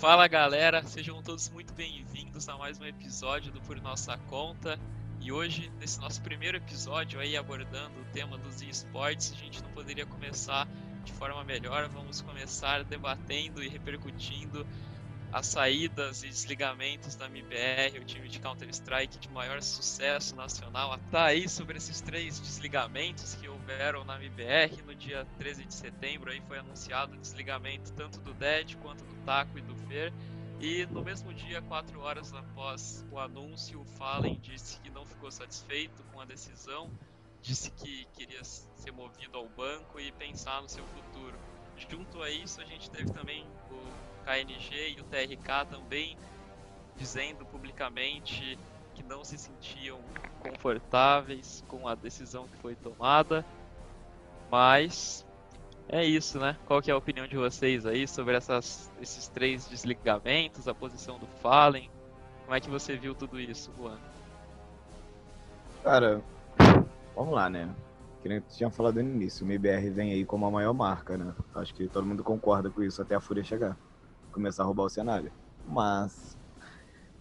[0.00, 4.78] Fala galera, sejam todos muito bem-vindos a mais um episódio do Por Nossa Conta.
[5.20, 9.68] E hoje, nesse nosso primeiro episódio aí abordando o tema dos esportes, a gente não
[9.70, 10.68] poderia começar
[11.04, 11.88] de forma melhor.
[11.88, 14.64] Vamos começar debatendo e repercutindo
[15.32, 20.98] as saídas e desligamentos da MBR, o time de Counter-Strike de maior sucesso nacional.
[21.10, 26.30] Tá aí sobre esses três desligamentos que houveram na MBR no dia 13 de setembro.
[26.30, 30.12] Aí foi anunciado o desligamento tanto do Dead quanto do Taco e do Fer.
[30.60, 35.30] E no mesmo dia, quatro horas após o anúncio, o Fallen disse que não ficou
[35.30, 36.90] satisfeito com a decisão,
[37.40, 41.38] disse que queria ser movido ao banco e pensar no seu futuro.
[41.76, 46.18] Junto a isso, a gente teve também o KNG e o TRK também
[46.96, 48.58] dizendo publicamente
[48.94, 49.98] que não se sentiam
[50.40, 53.44] confortáveis com a decisão que foi tomada.
[54.50, 55.24] Mas
[55.88, 56.58] é isso, né?
[56.66, 61.18] Qual que é a opinião de vocês aí sobre essas, esses três desligamentos, a posição
[61.18, 61.90] do Fallen?
[62.44, 63.98] Como é que você viu tudo isso, Juan?
[65.82, 66.22] Cara,
[67.14, 67.74] vamos lá, né?
[68.20, 71.32] Que nem tinha falado no início, o MBR vem aí como a maior marca, né?
[71.54, 73.76] Acho que todo mundo concorda com isso até a Fúria chegar
[74.32, 75.32] começar a roubar o cenário.
[75.66, 76.36] Mas,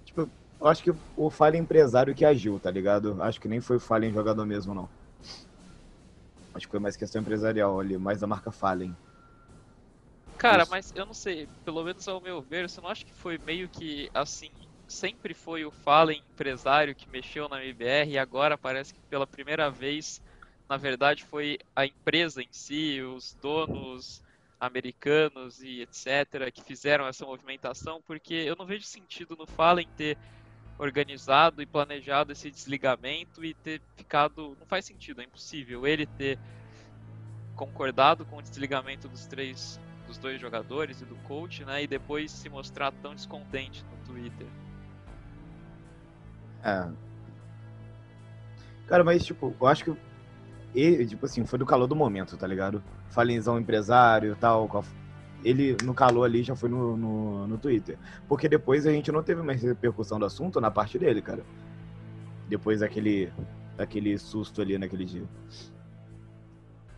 [0.06, 3.22] tipo, eu acho que o Fallen empresário que agiu, tá ligado?
[3.22, 4.90] Acho que nem foi o Fallen jogador mesmo, não.
[6.54, 8.96] Acho que foi mais questão empresarial ali, mais da marca Fallen.
[10.38, 10.72] Cara, Isso.
[10.72, 13.68] mas eu não sei, pelo menos ao meu ver, você não acha que foi meio
[13.68, 14.50] que assim,
[14.88, 19.70] sempre foi o Fallen empresário que mexeu na MBR e agora parece que pela primeira
[19.70, 20.22] vez,
[20.70, 24.22] na verdade, foi a empresa em si, os donos,
[24.60, 26.52] americanos e etc.
[26.52, 30.18] que fizeram essa movimentação, porque eu não vejo sentido no Fallen ter
[30.80, 34.56] organizado e planejado esse desligamento e ter ficado.
[34.60, 36.40] Não faz sentido, é impossível ele ter
[37.56, 41.84] concordado com o desligamento dos três, dos dois jogadores e do coach, né?
[41.84, 44.48] E depois se mostrar tão descontente no Twitter.
[46.64, 46.88] É.
[48.88, 49.98] Cara, mas tipo, eu acho que
[50.74, 52.84] ele, tipo assim, foi do calor do momento, tá ligado?
[53.10, 54.84] Falenzão empresário e tal.
[55.44, 57.98] Ele, no calor ali, já foi no, no, no, Twitter.
[58.28, 61.44] Porque depois a gente não teve mais repercussão do assunto na parte dele, cara.
[62.48, 63.32] Depois daquele,
[63.76, 65.26] daquele susto ali naquele dia.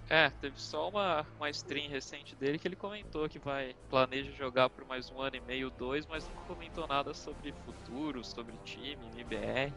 [0.10, 4.68] É, teve só uma, uma stream recente dele que ele comentou que vai planeja jogar
[4.68, 8.98] por mais um ano e meio, dois, mas não comentou nada sobre futuro, sobre time,
[9.18, 9.72] IBR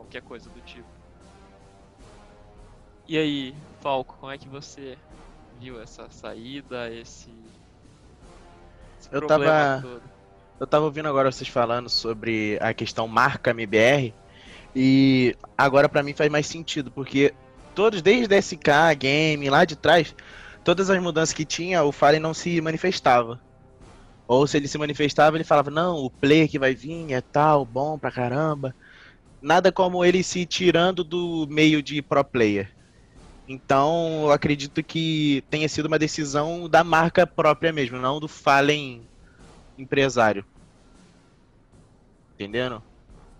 [0.00, 0.88] qualquer coisa do tipo.
[3.06, 4.96] E aí, Falco, como é que você
[5.60, 7.28] viu essa saída, esse,
[8.98, 10.02] esse eu tava todo?
[10.58, 14.14] Eu tava ouvindo agora vocês falando sobre a questão marca MBR
[14.74, 17.34] e agora para mim faz mais sentido, porque
[17.74, 20.14] todos desde SK Game lá de trás,
[20.64, 23.40] todas as mudanças que tinha, o Fallen não se manifestava.
[24.26, 27.66] Ou se ele se manifestava, ele falava: "Não, o player que vai vir é tal,
[27.66, 28.74] bom pra caramba".
[29.42, 32.70] Nada como ele se tirando do meio de pro player.
[33.52, 39.02] Então, eu acredito que tenha sido uma decisão da marca própria mesmo, não do Fallen
[39.76, 40.44] empresário.
[42.34, 42.80] Entendendo?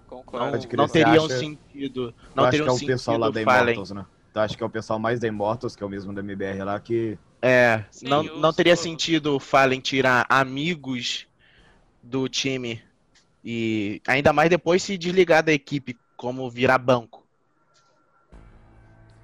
[0.08, 0.58] Concordo.
[0.58, 2.12] Não, não teria um sentido.
[2.34, 4.04] Não teria um que é o pessoal lá da Immortals, né?
[4.32, 6.64] Tu acha que é o pessoal mais da Immortals, que é o mesmo da MBR
[6.64, 7.16] lá, que.
[7.40, 8.82] É, Sim, não, não teria sou...
[8.82, 11.28] sentido o Fallen tirar amigos
[12.02, 12.82] do time
[13.44, 17.19] e ainda mais depois se desligar da equipe, como virar banco.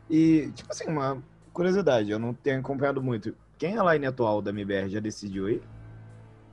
[0.09, 1.22] E, tipo assim, uma
[1.53, 3.34] curiosidade, eu não tenho acompanhado muito.
[3.59, 5.62] Quem é a line atual da MBR já decidiu aí?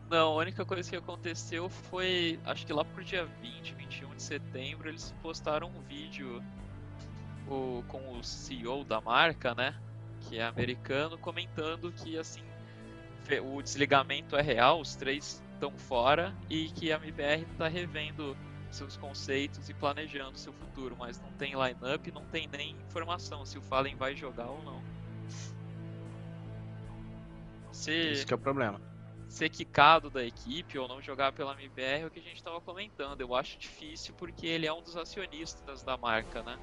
[0.10, 4.22] Não, a única coisa que aconteceu foi, acho que lá pro dia 20, 21 de
[4.22, 6.42] setembro, eles postaram um vídeo
[7.48, 9.76] o, com o CEO da marca, né,
[10.22, 12.44] que é americano, comentando que, assim,
[13.42, 18.36] o desligamento é real, os três estão fora e que a MBR está revendo
[18.74, 23.58] seus conceitos e planejando seu futuro, mas não tem lineup, não tem nem informação se
[23.58, 24.82] o Fallen vai jogar ou não.
[27.72, 28.80] Ser, Isso que é o problema.
[29.28, 32.62] Ser quicado da equipe ou não jogar pela MBR é o que a gente estava
[32.62, 33.20] comentando.
[33.20, 36.58] Eu acho difícil porque ele é um dos acionistas da marca, né?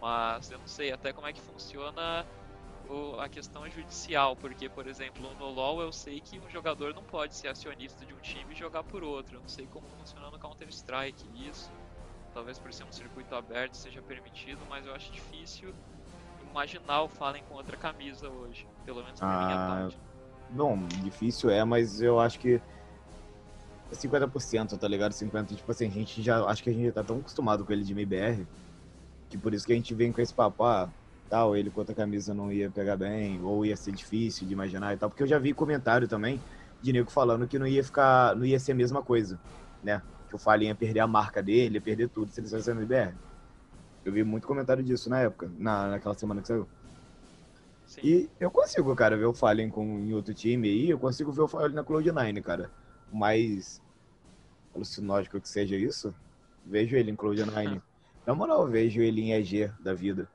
[0.00, 2.24] Mas eu não sei até como é que funciona
[2.88, 7.02] o, a questão judicial, porque, por exemplo, no LoL eu sei que um jogador não
[7.02, 9.36] pode ser acionista de um time e jogar por outro.
[9.36, 11.70] Eu não sei como funciona no Counter-Strike isso.
[12.32, 15.74] Talvez por ser um circuito aberto seja permitido, mas eu acho difícil
[16.50, 19.98] imaginar o Fallen com outra camisa hoje, pelo menos por ah, minha parte.
[20.50, 22.60] Bom, difícil é, mas eu acho que
[23.90, 25.12] é 50%, tá ligado?
[25.12, 27.72] 50%, tipo assim, a gente já, acho que a gente já tá tão acostumado com
[27.72, 28.46] ele de MBR,
[29.28, 30.88] que por isso que a gente vem com esse papo, ah,
[31.26, 34.94] tal, ele com outra camisa não ia pegar bem, ou ia ser difícil de imaginar
[34.94, 35.08] e tal.
[35.08, 36.40] Porque eu já vi comentário também
[36.80, 39.38] de nego falando que não ia ficar, não ia ser a mesma coisa,
[39.82, 40.02] né?
[40.28, 42.80] Que o Fallen ia perder a marca dele, ia perder tudo se ele saísse da
[42.80, 43.14] MBR.
[44.04, 46.68] Eu vi muito comentário disso na época, na, naquela semana que saiu.
[47.86, 48.00] Sim.
[48.02, 51.42] E eu consigo, cara, ver o Fallen com, em outro time aí, eu consigo ver
[51.42, 52.70] o Fallen na Cloud9, cara.
[53.12, 53.80] O mais
[54.74, 56.14] alucinógico que seja isso,
[56.64, 57.80] vejo ele em Cloud9.
[58.26, 60.28] na moral, eu vejo ele em EG da vida.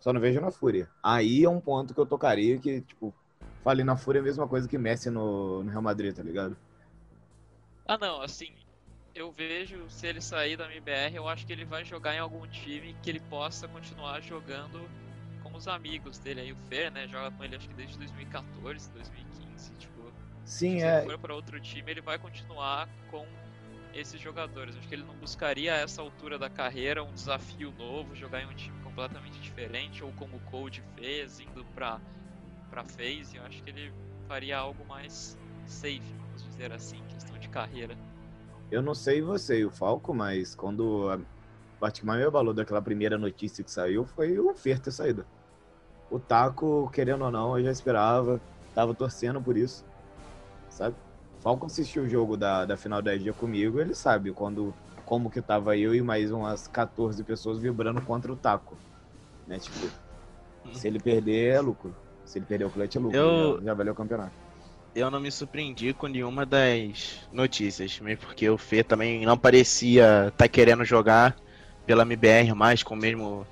[0.00, 0.88] Só não vejo na Fúria.
[1.02, 3.14] Aí é um ponto que eu tocaria que, tipo,
[3.64, 6.56] falei na Fúria é a mesma coisa que Messi no, no Real Madrid, tá ligado?
[7.86, 8.52] Ah, não, assim,
[9.14, 12.46] eu vejo se ele sair da MBR, eu acho que ele vai jogar em algum
[12.46, 14.88] time que ele possa continuar jogando
[15.42, 17.08] com os amigos dele aí, o Fer, né?
[17.08, 20.12] Joga com ele acho que desde 2014, 2015, tipo.
[20.44, 21.00] Sim, se é.
[21.00, 23.26] Se ele for para outro time, ele vai continuar com
[23.94, 24.76] esses jogadores.
[24.76, 28.46] Acho que ele não buscaria a essa altura da carreira um desafio novo, jogar em
[28.46, 32.00] um time completamente diferente, ou como o Code fez, indo para
[32.70, 33.36] para FaZe.
[33.36, 33.92] Eu acho que ele
[34.26, 37.96] faria algo mais safe, vamos dizer assim, questão de carreira.
[38.70, 41.18] Eu não sei você e o Falco, mas quando a
[41.80, 45.24] parte que mais me abalou daquela primeira notícia que saiu foi o Fer ter saído.
[46.10, 48.40] O Taco, querendo ou não, eu já esperava,
[48.74, 49.84] tava torcendo por isso,
[50.70, 50.94] sabe?
[51.40, 54.74] Falco assistiu o jogo da, da final da EG comigo, ele sabe quando
[55.04, 58.76] como que tava eu e mais umas 14 pessoas vibrando contra o Taco.
[59.46, 59.58] Né?
[59.58, 59.86] Tipo,
[60.66, 60.74] hum.
[60.74, 61.94] se ele perder, é lucro.
[62.24, 63.16] Se ele perder o clutch, é lucro.
[63.16, 63.58] Eu...
[63.58, 64.32] Já, já valeu o campeonato.
[64.94, 70.26] Eu não me surpreendi com nenhuma das notícias, mesmo porque o Fê também não parecia
[70.26, 71.36] estar tá querendo jogar
[71.86, 73.46] pela MBR mais com o mesmo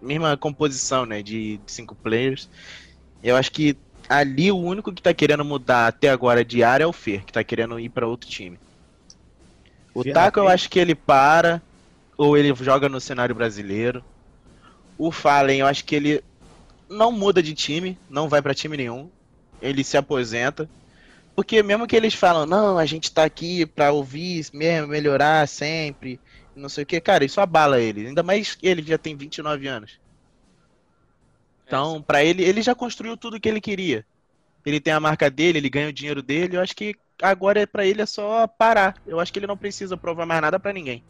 [0.00, 2.48] mesma composição, né, de, de cinco players.
[3.22, 3.76] Eu acho que
[4.10, 7.32] ali o único que tá querendo mudar até agora de área é o Fer, que
[7.32, 8.58] tá querendo ir para outro time.
[9.94, 11.62] O Taco eu acho que ele para,
[12.18, 14.04] ou ele joga no cenário brasileiro.
[14.98, 16.24] O Fallen eu acho que ele
[16.88, 19.08] não muda de time, não vai para time nenhum.
[19.62, 20.68] Ele se aposenta.
[21.36, 26.18] Porque mesmo que eles falam, não, a gente tá aqui pra ouvir mesmo, melhorar sempre,
[26.56, 28.08] não sei o que, cara, isso abala ele.
[28.08, 29.99] Ainda mais ele já tem 29 anos.
[31.70, 34.04] Então, para ele, ele já construiu tudo o que ele queria.
[34.66, 36.56] Ele tem a marca dele, ele ganha o dinheiro dele.
[36.56, 39.00] Eu acho que agora é para ele é só parar.
[39.06, 41.04] Eu acho que ele não precisa provar mais nada para ninguém.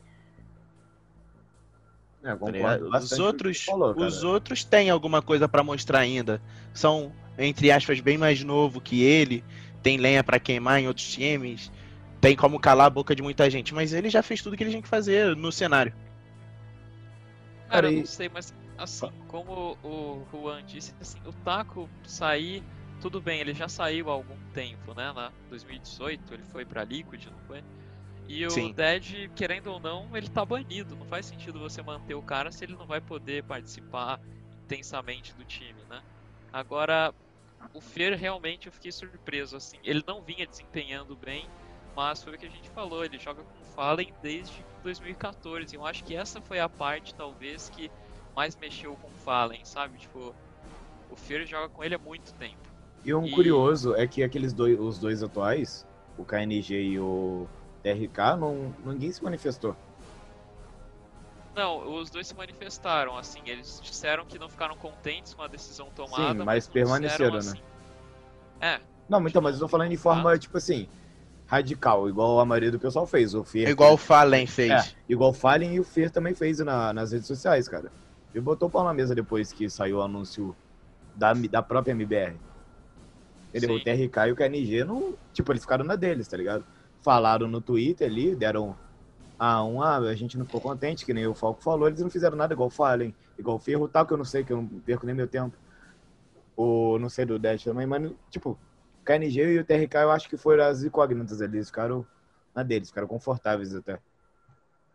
[2.22, 6.42] É, tá os outros, falou, os outros têm alguma coisa para mostrar ainda.
[6.74, 9.42] São entre aspas bem mais novo que ele.
[9.82, 11.72] Tem lenha para queimar em outros times.
[12.20, 13.72] Tem como calar a boca de muita gente.
[13.72, 15.94] Mas ele já fez tudo que ele tinha que fazer no cenário.
[17.70, 22.62] Cara, eu não sei, mas assim, como o Juan disse, assim, o Taco sair,
[23.00, 25.12] tudo bem, ele já saiu há algum tempo, né?
[25.12, 27.62] Na 2018 ele foi pra Liquid, não foi?
[28.28, 28.74] E o Sim.
[28.74, 30.96] Dead, querendo ou não, ele tá banido.
[30.96, 34.20] Não faz sentido você manter o cara se ele não vai poder participar
[34.64, 36.00] intensamente do time, né?
[36.52, 37.12] Agora,
[37.72, 39.78] o Fer realmente eu fiquei surpreso, assim.
[39.82, 41.44] Ele não vinha desempenhando bem,
[41.94, 45.74] mas foi o que a gente falou, ele joga com Fallen desde 2014.
[45.74, 47.90] Eu acho que essa foi a parte, talvez, que
[48.34, 49.98] mais mexeu com Fallen, sabe?
[49.98, 50.34] Tipo,
[51.10, 52.56] o Fear joga com ele há muito tempo.
[53.04, 53.30] E um e...
[53.30, 55.86] curioso é que aqueles dois, os dois atuais,
[56.18, 57.46] o KNG e o
[57.82, 59.74] TRK, não, ninguém se manifestou.
[61.54, 65.88] Não, os dois se manifestaram, assim, eles disseram que não ficaram contentes com a decisão
[65.94, 66.32] tomada.
[66.32, 67.60] Sim, mas, mas permaneceram, disseram, né?
[68.60, 68.90] Assim, é.
[69.08, 70.88] Não, então, mas eu tô falando de forma, tipo assim,
[71.46, 73.34] radical, igual a maioria do pessoal fez.
[73.34, 73.68] O Fer.
[73.68, 74.70] Igual o Fallen fez.
[74.70, 77.90] É, igual o Fallen e o Fer também fez na, nas redes sociais, cara.
[78.34, 80.56] E botou o pau na mesa depois que saiu o anúncio
[81.14, 82.38] da, da própria MBR.
[83.48, 83.74] Entendeu?
[83.76, 85.14] O TRK e o KNG não.
[85.32, 86.64] Tipo, eles ficaram na deles, tá ligado?
[87.02, 88.76] Falaram no Twitter ali, deram
[89.38, 92.10] a um, ah, a gente não ficou contente, que nem o Falco falou, eles não
[92.10, 94.58] fizeram nada igual o Fallen, igual o Ferro, tal, que eu não sei, que eu
[94.58, 95.56] não perco nem meu tempo.
[96.54, 100.28] Ou não sei do Dash também, mas, tipo, o KNG e o TRK eu acho
[100.28, 102.06] que foram as incógnitas ali, eles ficaram
[102.54, 103.98] na deles, ficaram confortáveis até.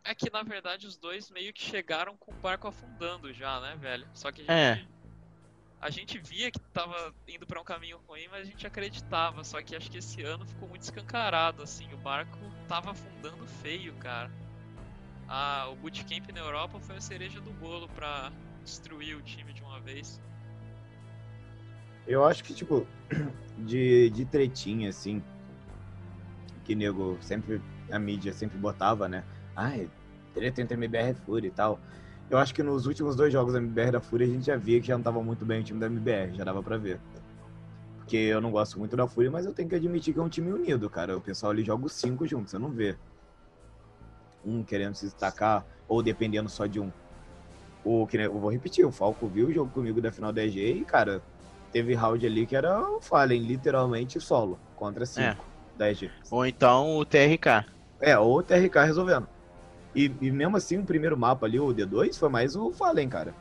[0.05, 3.75] É que na verdade os dois meio que chegaram com o barco afundando já, né,
[3.75, 4.07] velho?
[4.13, 4.75] Só que a é.
[4.75, 4.87] gente, é.
[5.81, 9.43] a gente via que tava indo para um caminho ruim, mas a gente acreditava.
[9.43, 11.91] Só que acho que esse ano ficou muito escancarado, assim.
[11.91, 14.31] O barco tava afundando feio, cara.
[15.27, 18.31] Ah, o bootcamp na Europa foi a cereja do bolo para
[18.63, 20.21] destruir o time de uma vez.
[22.05, 22.85] Eu acho que, tipo,
[23.65, 25.23] de, de tretinha, assim,
[26.63, 27.59] que nego sempre,
[27.91, 29.23] a mídia sempre botava, né?
[29.55, 29.89] Ai,
[30.33, 31.79] treta entre MBR e Fúria e tal.
[32.29, 34.81] Eu acho que nos últimos dois jogos da MBR da Fúria a gente já via
[34.81, 36.99] que já não tava muito bem o time da MBR, já dava pra ver.
[37.97, 40.29] Porque eu não gosto muito da Fúria, mas eu tenho que admitir que é um
[40.29, 41.17] time unido, cara.
[41.17, 42.95] O pessoal ali joga os cinco juntos, você não vê.
[44.43, 46.91] Um querendo se destacar, ou dependendo só de um.
[47.83, 50.79] O, que, eu vou repetir, o Falco viu o jogo comigo da final da EG
[50.79, 51.21] e, cara,
[51.71, 54.59] teve round ali que era o Fallen, literalmente solo.
[54.75, 55.37] contra 5 é.
[55.77, 56.13] da Egito.
[56.31, 57.65] Ou então o TRK.
[57.99, 59.27] É, ou o TRK resolvendo.
[59.95, 63.33] E, e, mesmo assim, o primeiro mapa ali, o D2, foi mais o Fallen, cara.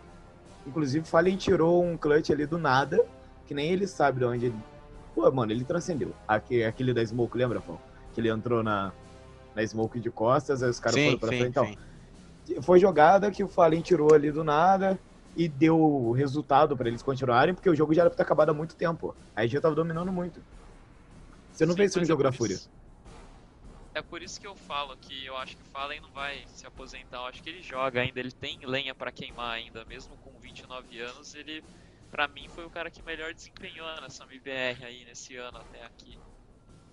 [0.65, 3.05] Inclusive, o Fallen tirou um clutch ali do nada,
[3.47, 4.57] que nem ele sabe de onde ele...
[5.15, 6.15] Pô, mano, ele transcendeu.
[6.27, 7.79] Aquele, aquele da Smoke, lembra, Fão?
[8.15, 8.93] Que ele entrou na,
[9.55, 11.51] na Smoke de costas, aí os caras foram pra sim, frente.
[11.51, 11.67] Então,
[12.47, 12.63] sim.
[12.63, 14.99] foi jogada que o Fallen tirou ali do nada
[15.37, 18.55] e deu resultado para eles continuarem, porque o jogo já era pra ter acabado há
[18.55, 19.15] muito tempo.
[19.35, 20.41] A já tava dominando muito.
[21.53, 22.59] Você não Sim, fez isso no jogo da Fúria.
[23.95, 26.67] É por isso que eu falo que eu acho que o Fallen não vai se
[26.67, 27.19] aposentar.
[27.19, 31.01] Eu acho que ele joga ainda, ele tem lenha para queimar ainda, mesmo com 29
[31.01, 31.35] anos.
[31.37, 31.63] Ele,
[32.11, 36.19] para mim, foi o cara que melhor desempenhou nessa MBR aí nesse ano até aqui.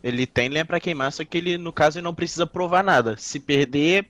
[0.03, 3.17] Ele tem lenha para queimar, só que ele, no caso, ele não precisa provar nada.
[3.17, 4.07] Se perder,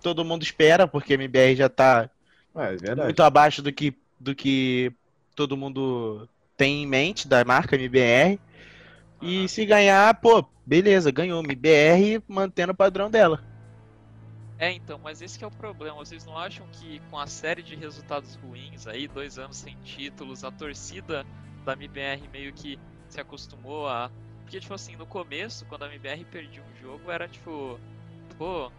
[0.00, 2.08] todo mundo espera, porque a MBR já tá
[2.54, 4.92] é, muito abaixo do que, do que
[5.34, 8.38] todo mundo tem em mente da marca MBR.
[9.26, 11.42] E se ganhar, pô, beleza, ganhou.
[11.42, 13.42] MBR mantendo o padrão dela.
[14.56, 15.96] É, então, mas esse é o problema.
[15.96, 20.44] Vocês não acham que com a série de resultados ruins aí, dois anos sem títulos,
[20.44, 21.26] a torcida
[21.64, 22.78] da MBR meio que
[23.08, 24.10] se acostumou a.
[24.42, 27.80] Porque, tipo assim, no começo, quando a MBR perdia um jogo, era tipo,
[28.38, 28.70] pô,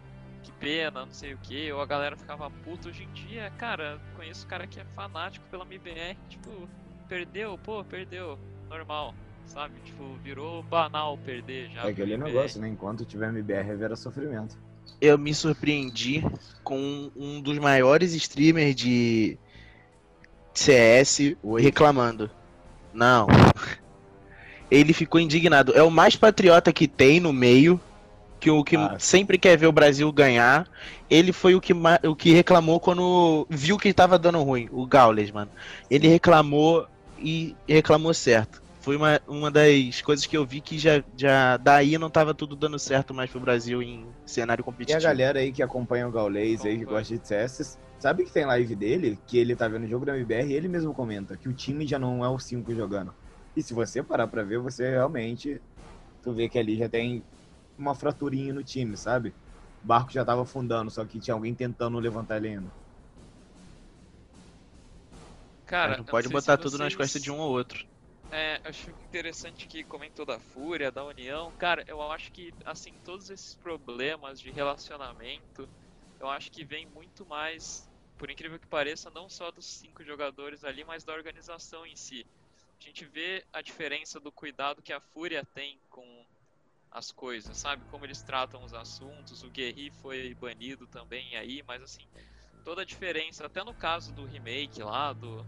[0.42, 2.88] que pena, não sei o que, ou a galera ficava puta.
[2.88, 6.66] Hoje em dia, cara, conheço cara que é fanático pela MBR, tipo,
[7.06, 8.38] perdeu, pô, perdeu,
[8.70, 9.14] normal
[9.48, 9.74] sabe?
[9.84, 11.82] Tipo, virou banal perder já.
[11.84, 12.68] É aquele negócio, né?
[12.68, 14.56] Enquanto tiver MBR, haverá sofrimento.
[15.00, 16.24] Eu me surpreendi
[16.62, 19.38] com um dos maiores streamers de
[20.54, 21.62] CS Oi.
[21.62, 22.30] reclamando.
[22.92, 23.26] Não.
[24.70, 25.72] Ele ficou indignado.
[25.72, 27.80] É o mais patriota que tem no meio.
[28.40, 30.68] Que o que ah, sempre quer ver o Brasil ganhar.
[31.10, 31.72] Ele foi o que,
[32.06, 34.68] o que reclamou quando viu que estava dando ruim.
[34.70, 35.50] O Gaules, mano.
[35.90, 36.86] Ele reclamou
[37.18, 41.98] e reclamou certo foi uma, uma das coisas que eu vi que já, já daí
[41.98, 44.98] não tava tudo dando certo mais pro Brasil em cenário competitivo.
[44.98, 48.32] E a galera aí que acompanha o Gaulês aí, que gosta de CS, sabe que
[48.32, 51.36] tem live dele, que ele tá vendo o jogo da MBR e ele mesmo comenta
[51.36, 53.14] que o time já não é o 5 jogando.
[53.54, 55.60] E se você parar pra ver, você realmente,
[56.22, 57.22] tu vê que ali já tem
[57.76, 59.34] uma fraturinha no time, sabe?
[59.84, 62.72] O barco já tava afundando, só que tinha alguém tentando levantar ele ainda.
[65.66, 67.84] Cara, não pode botar tudo nas costas de um ou outro.
[68.30, 71.50] É, acho interessante que comentou da Fúria, da União.
[71.58, 75.68] Cara, eu acho que, assim, todos esses problemas de relacionamento,
[76.20, 80.62] eu acho que vem muito mais, por incrível que pareça, não só dos cinco jogadores
[80.62, 82.26] ali, mas da organização em si.
[82.80, 86.26] A gente vê a diferença do cuidado que a Fúria tem com
[86.90, 87.84] as coisas, sabe?
[87.86, 89.42] Como eles tratam os assuntos.
[89.42, 92.06] O Guerri foi banido também aí, mas assim,
[92.62, 95.46] toda a diferença, até no caso do remake lá, do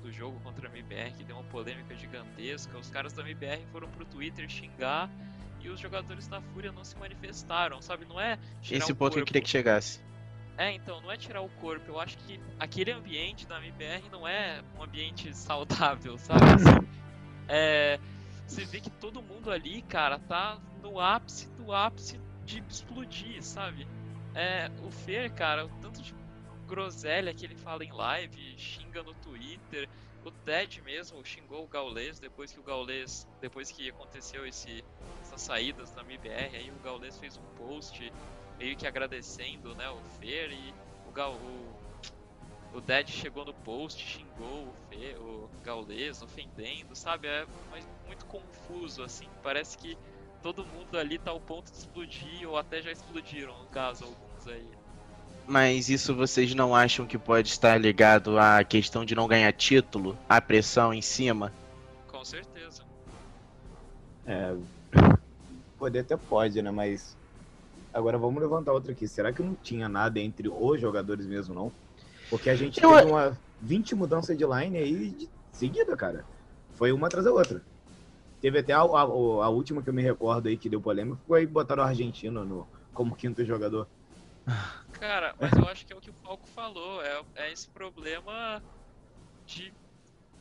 [0.00, 2.76] do jogo contra a MBR, que deu uma polêmica gigantesca.
[2.78, 5.10] Os caras da MBR foram pro Twitter xingar
[5.60, 8.06] e os jogadores da Fúria não se manifestaram, sabe?
[8.06, 8.38] Não é
[8.70, 10.00] Esse o ponto que eu queria que chegasse.
[10.56, 11.84] É, então, não é tirar o corpo.
[11.88, 16.44] Eu acho que aquele ambiente da MBR não é um ambiente saudável, sabe?
[16.44, 16.86] Assim,
[17.48, 17.98] é,
[18.46, 23.86] você vê que todo mundo ali, cara, tá no ápice do ápice de explodir, sabe?
[24.34, 26.12] É, o Fer, cara, o tanto de
[26.70, 29.88] groselha que ele fala em live, xinga no Twitter.
[30.24, 34.84] O Ted mesmo xingou o Gaules depois que o Gaules, depois que aconteceu esse,
[35.20, 38.12] essas saídas da MBR, aí o Gaules fez um post
[38.58, 40.74] meio que agradecendo, né, o Fer e
[41.08, 41.34] o Gal,
[42.74, 47.26] o, Dead chegou no post, xingou o, Fer, o Gaules, ofendendo, sabe?
[47.26, 47.46] É
[48.06, 49.28] muito confuso, assim.
[49.42, 49.96] Parece que
[50.42, 54.46] todo mundo ali tá ao ponto de explodir, ou até já explodiram, no caso, alguns
[54.46, 54.79] aí.
[55.50, 60.16] Mas isso vocês não acham que pode estar ligado à questão de não ganhar título?
[60.28, 61.52] A pressão em cima?
[62.06, 62.84] Com certeza.
[64.24, 64.54] É.
[65.76, 66.70] Poder até pode, né?
[66.70, 67.16] Mas.
[67.92, 69.08] Agora vamos levantar outra aqui.
[69.08, 71.72] Será que não tinha nada entre os jogadores mesmo, não?
[72.30, 72.94] Porque a gente Eu...
[72.94, 76.24] teve uma 20 mudanças de line aí de seguida, cara.
[76.74, 77.60] Foi uma atrás da outra.
[78.40, 81.44] Teve até a, a, a, última que eu me recordo aí que deu polêmica, foi
[81.44, 83.88] botar o argentino no, como quinto jogador.
[84.92, 87.02] Cara, mas eu acho que é o que o Falco falou.
[87.02, 88.62] É, é esse problema
[89.46, 89.72] de.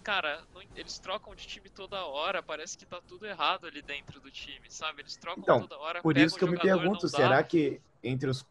[0.03, 4.19] Cara, não, eles trocam de time toda hora, parece que tá tudo errado ali dentro
[4.19, 5.01] do time, sabe?
[5.01, 6.01] Eles trocam então, toda hora.
[6.01, 8.45] Por isso que eu me pergunto, será que entre os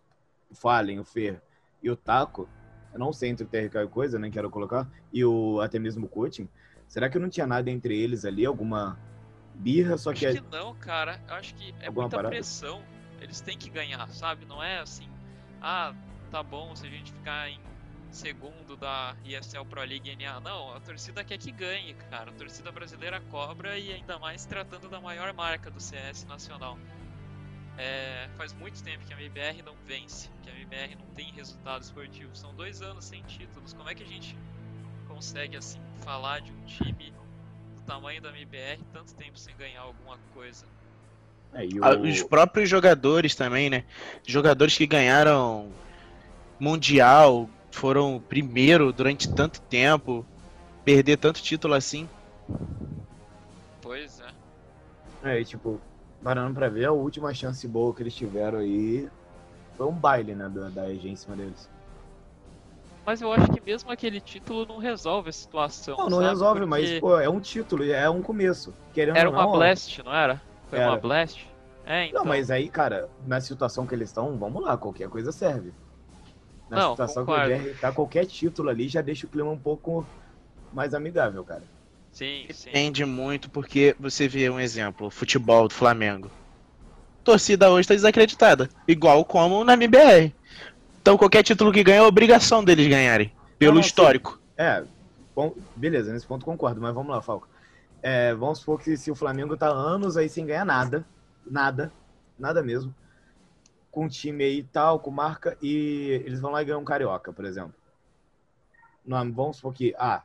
[0.53, 1.43] Fallen, o Fer
[1.83, 2.49] e o Taco,
[2.93, 6.07] eu não sei entre o TRK e coisa, nem quero colocar, e o até mesmo
[6.07, 6.49] o coaching,
[6.87, 8.99] será que não tinha nada entre eles ali, alguma
[9.55, 10.27] birra, só que...
[10.27, 12.35] Acho que não, cara, eu acho que é alguma muita parada?
[12.35, 12.83] pressão,
[13.21, 14.45] eles têm que ganhar, sabe?
[14.45, 15.09] Não é assim,
[15.61, 15.95] ah,
[16.31, 17.61] tá bom se a gente ficar em
[18.11, 20.41] segundo da ESL Pro League NA.
[20.41, 22.31] Não, a torcida quer que ganhe, cara.
[22.31, 26.79] A torcida brasileira cobra e ainda mais tratando da maior marca do CS nacional.
[27.77, 31.83] É, faz muito tempo que a MBR não vence, que a MBR não tem resultado
[31.83, 32.35] esportivo.
[32.35, 33.73] São dois anos sem títulos.
[33.73, 34.37] Como é que a gente
[35.07, 37.13] consegue assim falar de um time
[37.77, 40.67] do tamanho da MBR tanto tempo sem ganhar alguma coisa?
[41.53, 42.03] É, o...
[42.03, 43.85] Os próprios jogadores também, né?
[44.27, 45.69] Jogadores que ganharam
[46.59, 50.27] mundial, foram primeiro durante tanto tempo,
[50.85, 52.09] perder tanto título assim.
[53.81, 55.31] Pois é.
[55.31, 55.81] É, e, tipo,
[56.23, 59.09] parando pra ver, a última chance boa que eles tiveram aí
[59.77, 61.69] foi um baile, né, da, da EG em cima deles.
[63.07, 65.97] Mas eu acho que mesmo aquele título não resolve a situação.
[65.97, 66.29] Não, não sabe?
[66.29, 66.71] resolve, Porque...
[66.71, 68.75] mas, pô, é um título, é um começo.
[68.93, 70.43] Querendo era uma não, Blast, não era?
[70.69, 70.91] Foi era.
[70.91, 71.49] uma Blast?
[71.85, 72.23] É, então.
[72.23, 75.73] Não, mas aí, cara, na situação que eles estão, vamos lá, qualquer coisa serve.
[76.69, 77.49] Na não, situação concordo.
[77.49, 80.07] que o BR tá, qualquer título ali já deixa o clima um pouco
[80.73, 81.63] mais amigável, cara.
[82.13, 82.67] Sim, sim.
[82.67, 86.31] Depende muito, porque você vê um exemplo, futebol do Flamengo.
[87.21, 90.35] A torcida hoje tá desacreditada, igual como na MBR.
[91.01, 94.39] Então qualquer título que ganha é obrigação deles ganharem, pelo não, histórico.
[94.57, 94.83] É,
[95.35, 97.49] bom, beleza, nesse ponto concordo, mas vamos lá, Falco.
[98.03, 101.05] É, vamos supor que se o Flamengo tá anos aí sem ganhar nada,
[101.45, 101.93] nada,
[102.39, 102.95] nada mesmo
[103.91, 107.45] com time aí tal, com marca, e eles vão lá e ganham um carioca, por
[107.45, 107.75] exemplo.
[109.05, 110.23] Não, vamos supor que, ah,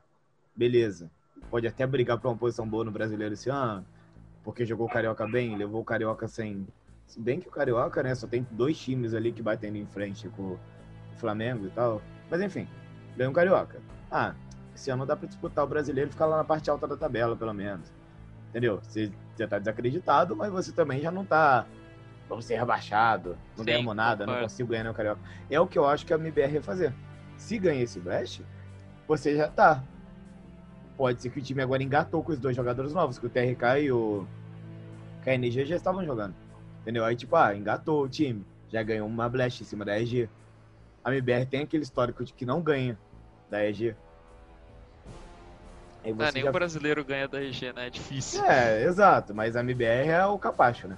[0.56, 1.10] beleza,
[1.50, 3.86] pode até brigar para uma posição boa no brasileiro esse ano,
[4.44, 6.68] porque jogou o carioca bem, levou o carioca sem.
[7.08, 10.30] Se bem que o carioca, né, só tem dois times ali que batendo em frente
[10.30, 10.60] com o
[11.15, 12.01] Flamengo e tal.
[12.30, 12.68] Mas enfim,
[13.15, 13.82] ganhou um carioca.
[14.12, 14.36] Ah,
[14.75, 17.36] esse ano dá para disputar o brasileiro e ficar lá na parte alta da tabela,
[17.36, 17.92] pelo menos.
[18.50, 18.80] Entendeu?
[18.82, 21.65] Você já tá desacreditado, mas você também já não tá
[22.27, 25.22] vamos ser rebaixado, não ganhamos nada, não consigo ganhar no Carioca.
[25.50, 26.94] É o que eu acho que a MBR ia fazer.
[27.38, 28.42] Se ganha esse Blast,
[29.08, 29.84] você já tá.
[30.98, 33.81] Pode ser que o time agora engatou com os dois jogadores novos, que o TRK
[33.81, 34.27] e o
[35.24, 36.36] KNG já estavam jogando.
[36.81, 37.03] Entendeu?
[37.03, 40.29] Aí, tipo, ah, engatou o time, já ganhou uma Blast em cima da EG.
[41.03, 42.98] A MBR tem aquele histórico de que não ganha
[43.50, 43.96] da EG.
[46.03, 46.50] Aí ah, nem já...
[46.50, 47.87] o brasileiro ganha da EG, né?
[47.87, 48.44] É difícil.
[48.46, 50.98] É, exato, mas a MBR é o capacho, né?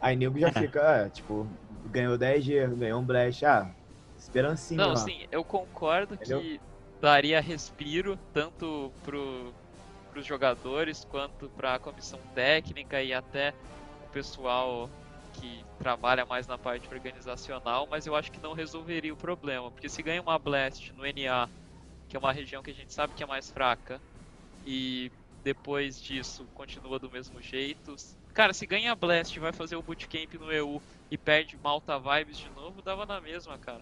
[0.00, 1.46] Aí nego já fica, é, tipo,
[1.86, 3.74] ganhou 10G, ganhou um Blast, ah,
[4.16, 4.80] esperancinha.
[4.80, 4.96] Não, lá.
[4.96, 6.40] sim, eu concordo Entendeu?
[6.40, 6.60] que
[7.00, 9.52] daria respiro tanto pro,
[10.10, 13.52] pros jogadores quanto pra comissão técnica e até
[14.04, 14.88] o pessoal
[15.32, 19.88] que trabalha mais na parte organizacional, mas eu acho que não resolveria o problema, porque
[19.88, 21.48] se ganha uma Blast no NA,
[22.08, 24.00] que é uma região que a gente sabe que é mais fraca,
[24.66, 25.10] e
[25.44, 27.96] depois disso continua do mesmo jeito,
[28.38, 32.48] Cara, se ganha Blast vai fazer o bootcamp no EU e perde Malta Vibes de
[32.54, 33.80] novo, dava na mesma, cara.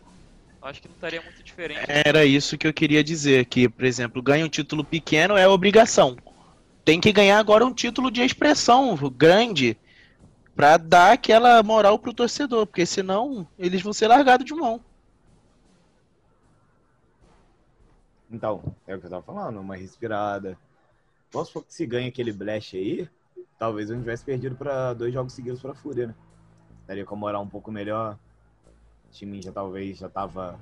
[0.63, 1.85] Acho que não estaria muito diferente.
[1.87, 6.17] Era isso que eu queria dizer, que, por exemplo, ganha um título pequeno é obrigação.
[6.87, 9.77] Tem que ganhar agora um título de expressão grande
[10.55, 14.81] para dar aquela moral pro torcedor, porque senão eles vão ser largados de mão.
[18.31, 20.59] Então, é o que eu tava falando, uma respirada.
[21.33, 23.09] Vamos supor que se ganha aquele Blast aí,
[23.59, 26.15] talvez eu não tivesse perdido para dois jogos seguidos para Fúria, né?
[26.87, 28.19] Daria com moral um pouco melhor.
[29.09, 30.59] O time já talvez já tava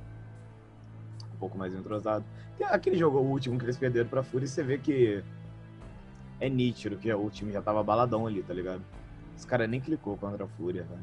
[1.35, 2.25] um pouco mais entrosado.
[2.65, 5.23] Aquele jogo, o último que eles perderam para Fúria, você vê que
[6.41, 8.83] é nítido que o time já tava baladão ali, tá ligado?
[9.37, 11.03] Os caras nem clicou contra a Fúria, velho.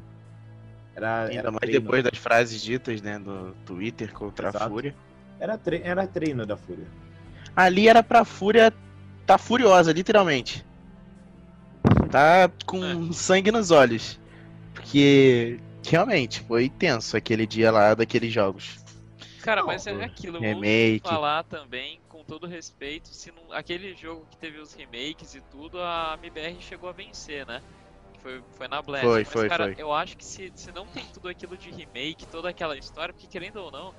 [0.94, 1.80] Era, Ainda era mais treino.
[1.80, 4.64] depois das frases ditas, né, do Twitter contra Exato.
[4.64, 4.94] a Fúria.
[5.42, 6.86] Era, tre era treino da Fúria.
[7.56, 8.72] Ali era pra Fúria
[9.26, 10.64] tá furiosa, literalmente
[12.12, 13.12] tá com é.
[13.12, 14.20] sangue nos olhos.
[14.74, 18.78] Porque realmente foi tenso aquele dia lá daqueles jogos.
[19.42, 21.00] Cara, mas é aquilo, remake.
[21.02, 25.40] vou falar também, com todo respeito, se não, aquele jogo que teve os remakes e
[25.40, 27.60] tudo, a MBR chegou a vencer, né?
[28.20, 29.04] Foi, foi na Blast.
[29.04, 29.82] Foi, mas, foi, cara, foi.
[29.82, 33.26] eu acho que se, se não tem tudo aquilo de remake, toda aquela história, porque
[33.26, 33.92] querendo ou não,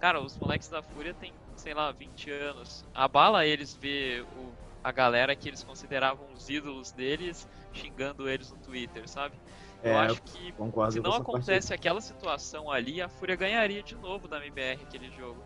[0.00, 2.84] cara, os moleques da Fúria tem, sei lá, 20 anos.
[2.94, 8.56] Abala eles ver o a galera que eles consideravam os ídolos deles xingando eles no
[8.58, 9.34] Twitter, sabe?
[9.82, 10.54] Eu é, acho que
[10.90, 15.42] se não acontece aquela situação ali, a Fúria ganharia de novo da MBR aquele jogo.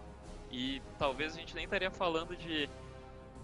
[0.51, 2.69] E talvez a gente nem estaria falando de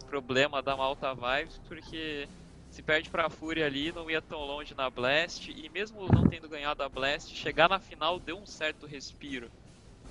[0.07, 2.29] problema da Malta Vibes, porque
[2.70, 6.49] se perde pra Fúria ali, não ia tão longe na Blast, e mesmo não tendo
[6.49, 9.51] ganhado a Blast, chegar na final deu um certo respiro.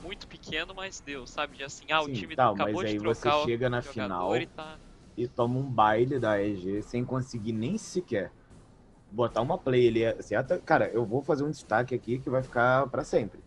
[0.03, 1.57] Muito pequeno, mas deu, sabe?
[1.57, 4.47] De assim, ah, Sim, o time tá, acabou de trocar você chega na final, e
[4.47, 4.77] tá
[5.17, 8.31] e toma um baile da EG sem conseguir nem sequer
[9.11, 10.59] botar uma play ali certa.
[10.59, 13.43] Cara, eu vou fazer um destaque aqui que vai ficar para sempre.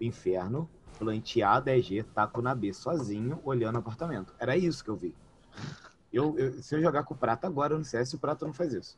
[0.00, 0.68] Inferno
[0.98, 4.32] planteado EG, taco na B, sozinho, olhando o apartamento.
[4.38, 5.12] Era isso que eu vi.
[6.12, 8.72] Eu, eu, se eu jogar com o Prata agora no CS, o Prata não faz
[8.72, 8.96] isso.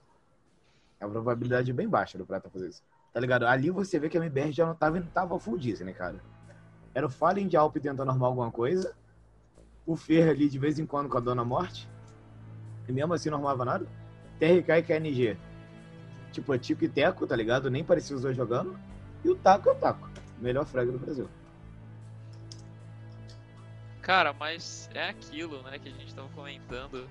[1.01, 2.83] A probabilidade é bem baixa do Prata fazer isso.
[3.17, 3.47] Tá ligado?
[3.47, 6.21] Ali você vê que a MBR já não tava, não tava full Disney, cara.
[6.93, 8.95] Era o Fallen de Alp tentando arrumar alguma coisa.
[9.87, 11.89] O Fer ali de vez em quando com a Dona Morte.
[12.87, 13.87] E mesmo assim não arrumava nada.
[14.39, 15.37] TRK e KNG.
[16.31, 17.71] Tipo, é Tico e Teco, tá ligado?
[17.71, 18.79] Nem parecia os dois jogando.
[19.25, 20.11] E o Taco é o Taco.
[20.39, 21.27] Melhor frag do Brasil.
[24.03, 27.09] Cara, mas é aquilo, né, que a gente tava comentando.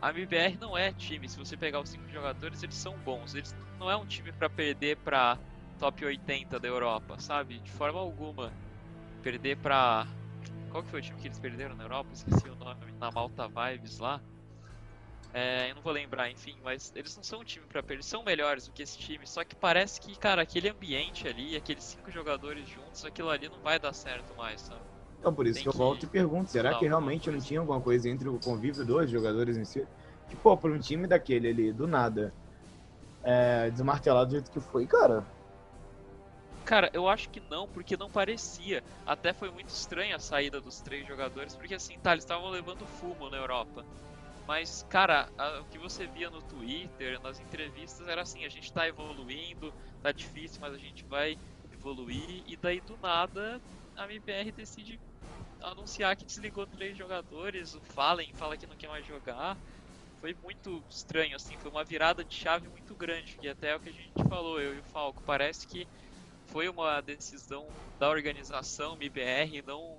[0.00, 1.28] A MBR não é time.
[1.28, 3.34] Se você pegar os cinco jogadores, eles são bons.
[3.34, 5.36] Eles não é um time para perder pra
[5.78, 7.58] top 80 da Europa, sabe?
[7.58, 8.52] De forma alguma.
[9.22, 10.06] Perder pra.
[10.70, 12.10] Qual que foi o time que eles perderam na Europa?
[12.12, 12.80] Esqueci o nome.
[12.98, 14.20] Na Malta Vibes lá.
[15.32, 18.06] É, eu não vou lembrar, enfim, mas eles não são um time para perder, eles
[18.06, 21.84] são melhores do que esse time, só que parece que, cara, aquele ambiente ali, aqueles
[21.84, 24.80] cinco jogadores juntos, aquilo ali não vai dar certo mais, sabe?
[25.20, 25.78] Então, por isso Tem que eu que...
[25.78, 29.58] volto e pergunto, será que realmente não tinha alguma coisa entre o convívio dos jogadores
[29.58, 29.86] em si?
[30.30, 32.32] Que, pô, pra um time daquele ali, do nada,
[33.22, 35.26] é, desmartelado do jeito que foi, cara...
[36.68, 38.84] Cara, eu acho que não, porque não parecia.
[39.06, 42.84] Até foi muito estranha a saída dos três jogadores, porque assim, tá, eles estavam levando
[42.84, 43.82] fumo na Europa.
[44.46, 48.70] Mas, cara, a, o que você via no Twitter, nas entrevistas, era assim: a gente
[48.70, 51.38] tá evoluindo, tá difícil, mas a gente vai
[51.72, 52.42] evoluir.
[52.46, 53.58] E daí, do nada,
[53.96, 55.00] a MBR decide
[55.62, 57.74] anunciar que desligou três jogadores.
[57.74, 59.56] O Fallen fala que não quer mais jogar.
[60.20, 63.38] Foi muito estranho, assim, foi uma virada de chave muito grande.
[63.40, 65.22] E até é o que a gente falou, eu e o Falco.
[65.22, 65.88] Parece que
[66.48, 67.66] foi uma decisão
[67.98, 69.98] da organização MBR, não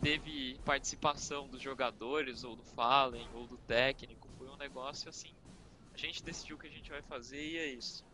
[0.00, 4.28] teve participação dos jogadores, ou do Fallen, ou do técnico.
[4.38, 5.32] Foi um negócio assim.
[5.94, 8.04] A gente decidiu o que a gente vai fazer e é isso.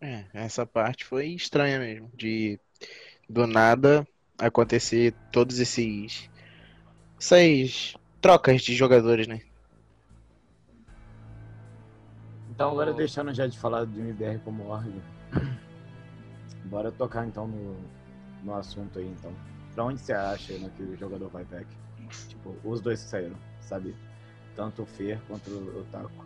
[0.00, 2.10] É, essa parte foi estranha mesmo.
[2.14, 2.58] De
[3.28, 4.06] do nada
[4.38, 6.30] acontecer todos esses.
[7.18, 9.40] essas trocas de jogadores, né?
[12.62, 14.88] Então agora deixando já de falar do MBR como org,
[16.66, 17.76] bora tocar então no,
[18.44, 19.34] no assunto aí, então.
[19.74, 21.66] Pra onde você acha né, que o jogador vai back?
[22.28, 23.96] Tipo, os dois saíram, sabe?
[24.54, 26.24] Tanto o Fer quanto o Taco.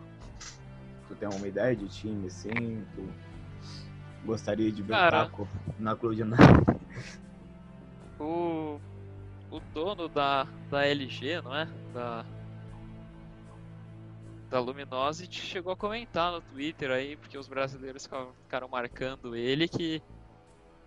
[1.07, 2.85] Tu tem uma ideia de time, assim?
[2.93, 3.09] Tu
[4.23, 5.47] gostaria de ver Cara, o Taco
[5.79, 6.37] na Cloud9?
[8.19, 8.79] O,
[9.49, 11.67] o dono da, da LG, não é?
[11.91, 12.23] Da,
[14.49, 18.07] da Luminosity chegou a comentar no Twitter aí, porque os brasileiros
[18.43, 20.01] ficaram marcando ele que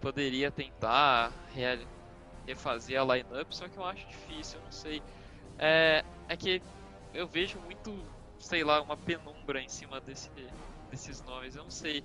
[0.00, 1.32] poderia tentar
[2.46, 5.02] refazer a lineup, só que eu acho difícil, eu não sei.
[5.58, 6.62] É, é que
[7.12, 7.94] eu vejo muito,
[8.38, 10.30] sei lá, uma penumbra em cima desse,
[10.90, 11.54] desses nomes.
[11.54, 12.02] Eu não sei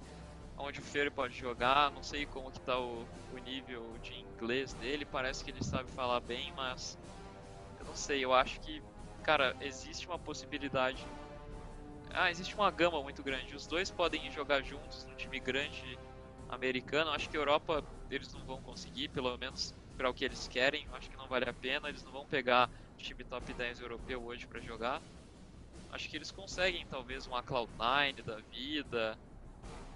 [0.57, 4.73] onde o Fer pode jogar, não sei como que tá o, o nível de inglês
[4.73, 6.97] dele, parece que ele sabe falar bem, mas
[7.79, 8.81] eu não sei, eu acho que,
[9.23, 11.05] cara, existe uma possibilidade.
[12.17, 13.53] Ah, existe uma gama muito grande.
[13.53, 15.99] Os dois podem jogar juntos num time grande
[16.47, 17.11] americano.
[17.11, 20.87] Acho que a Europa eles não vão conseguir, pelo menos para o que eles querem.
[20.93, 21.89] Acho que não vale a pena.
[21.89, 25.03] Eles não vão pegar time top 10 europeu hoje para jogar.
[25.89, 29.19] Acho que eles conseguem talvez uma Cloud9 da vida.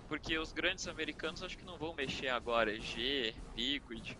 [0.05, 2.77] Porque os grandes americanos acho que não vão mexer agora.
[2.81, 4.17] G, Liquid.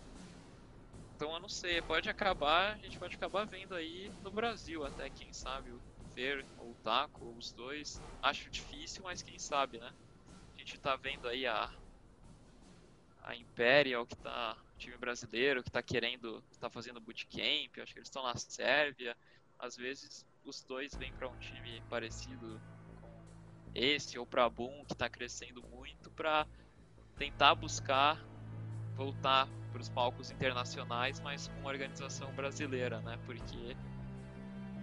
[1.14, 5.10] Então eu não sei, pode acabar, a gente pode acabar vendo aí no Brasil até,
[5.10, 5.79] quem sabe, o
[6.20, 8.02] Fer ou o Taco, os dois.
[8.20, 9.90] Acho difícil, mas quem sabe, né?
[10.54, 11.70] A gente tá vendo aí a
[13.22, 18.08] a Imperial, que tá time brasileiro, que tá querendo, tá fazendo bootcamp, acho que eles
[18.08, 19.16] estão na Sérvia.
[19.58, 22.62] Às vezes os dois vêm para um time parecido
[23.00, 23.24] com
[23.74, 26.46] esse ou para Boom, que tá crescendo muito para
[27.16, 28.22] tentar buscar
[28.96, 33.18] voltar para os palcos internacionais, mas com organização brasileira, né?
[33.24, 33.76] Porque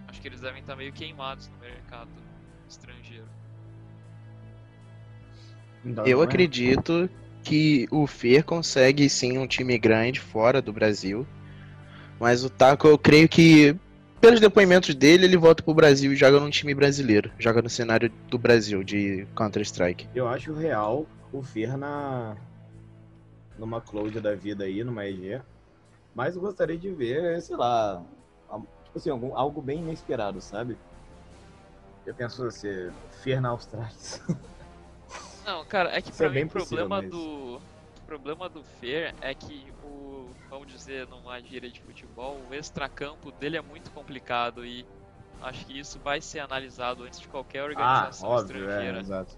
[0.08, 2.10] acho que eles devem estar tá meio queimados no mercado
[2.68, 3.28] estrangeiro.
[6.04, 7.08] Eu acredito
[7.42, 11.26] que o Fer consegue sim um time grande fora do Brasil.
[12.18, 13.76] Mas o Taco, eu creio que,
[14.20, 17.30] pelos depoimentos dele, ele volta pro Brasil e joga num time brasileiro.
[17.38, 20.08] Joga no cenário do Brasil, de Counter-Strike.
[20.14, 22.36] Eu acho real o Fer na.
[23.56, 25.40] numa cloud da vida aí, numa EG.
[26.14, 28.04] Mas eu gostaria de ver, sei lá.
[28.88, 30.76] Tipo assim, algum, algo bem inesperado, sabe?
[32.06, 32.90] Eu penso assim,
[33.22, 33.92] Fer na Austrália.
[35.44, 37.10] Não, cara, é que Isso pra é mim o problema mas...
[37.10, 37.56] do.
[37.56, 40.28] O problema do Fer é que o.
[40.48, 44.86] Vamos dizer, numa gíria de futebol, o extracampo dele é muito complicado e
[45.42, 48.98] acho que isso vai ser analisado antes de qualquer organização ah, óbvio, é, estrangeira.
[48.98, 49.36] É, exato.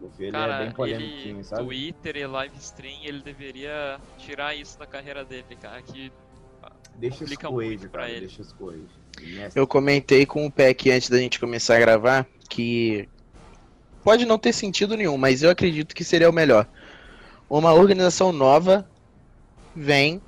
[0.00, 1.64] O Fê, ele Cara, é bem polêmico, ele, sabe?
[1.64, 6.12] Twitter e live stream, ele deveria tirar isso da carreira dele, cara, que
[6.96, 8.20] Deixa os coelhos, cara, ele.
[8.20, 8.90] deixa os coelhos.
[9.54, 13.08] Eu comentei com o Peck antes da gente começar a gravar que
[14.02, 16.66] pode não ter sentido nenhum, mas eu acredito que seria o melhor.
[17.48, 18.88] Uma organização nova
[19.74, 20.20] vem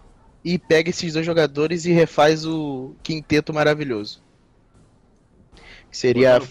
[0.44, 4.22] e pega esses dois jogadores e refaz o quinteto maravilhoso.
[5.90, 6.50] Seria Botando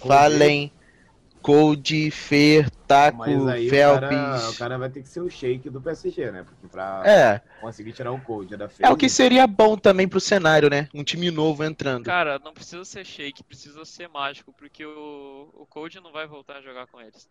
[1.42, 4.50] Code, Fer, Taco, Mas aí o cara, Felps.
[4.50, 6.44] o cara vai ter que ser o shake do PSG, né?
[6.44, 10.20] Porque pra É, conseguir tirar o code da é o que seria bom também pro
[10.20, 10.88] cenário, né?
[10.94, 12.06] Um time novo entrando.
[12.06, 16.58] Cara, não precisa ser shake, precisa ser mágico, porque o, o Code não vai voltar
[16.58, 17.28] a jogar com eles.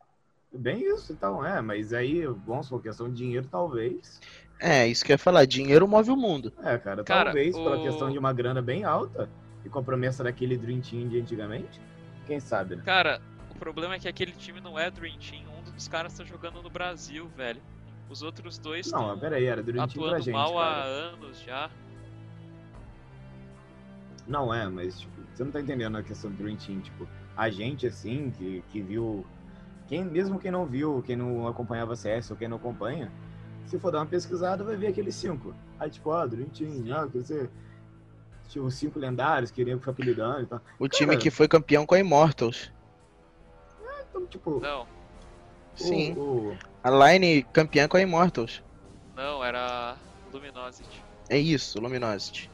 [0.52, 1.60] Bem isso, então, é.
[1.60, 4.20] Mas aí, vamos supor, questão de dinheiro, talvez.
[4.60, 5.44] É, isso que eu ia falar.
[5.46, 6.52] Dinheiro move o mundo.
[6.62, 9.28] É, cara, Cara, talvez pela o- questão de uma grana bem alta
[9.64, 11.80] e com a promessa daquele Dream Team de antigamente.
[12.26, 12.82] Quem sabe, né?
[12.84, 13.20] Cara,
[13.58, 16.70] problema é que aquele time não é Dream Team, um dos caras tá jogando no
[16.70, 17.60] Brasil, velho.
[18.08, 20.84] Os outros dois Não, estão pera aí, era Dream Team atuando gente, mal há cara.
[20.84, 21.70] anos já.
[24.26, 27.50] Não é, mas, tipo, você não tá entendendo a questão do Dream Team, tipo, a
[27.50, 29.26] gente, assim, que, que viu...
[29.86, 33.10] Quem, mesmo quem não viu, quem não acompanhava CS ou quem não acompanha,
[33.66, 35.54] se for dar uma pesquisada, vai ver aqueles cinco.
[35.78, 36.92] Aí, tipo, ah, Dream Team, Sim.
[36.92, 37.50] ah, quer dizer...
[38.48, 40.60] Tipo, os cinco lendários, queriam ficar apelidando e tal.
[40.78, 41.20] O time Cara.
[41.20, 42.72] que foi campeão com a Immortals.
[44.18, 44.86] Então, tipo, Não, o-
[45.76, 46.12] Sim.
[46.16, 48.62] o, A Line campeã com a Immortals.
[49.16, 49.96] não, era
[50.32, 51.02] Luminosity.
[51.28, 52.50] É isso, Luminosity.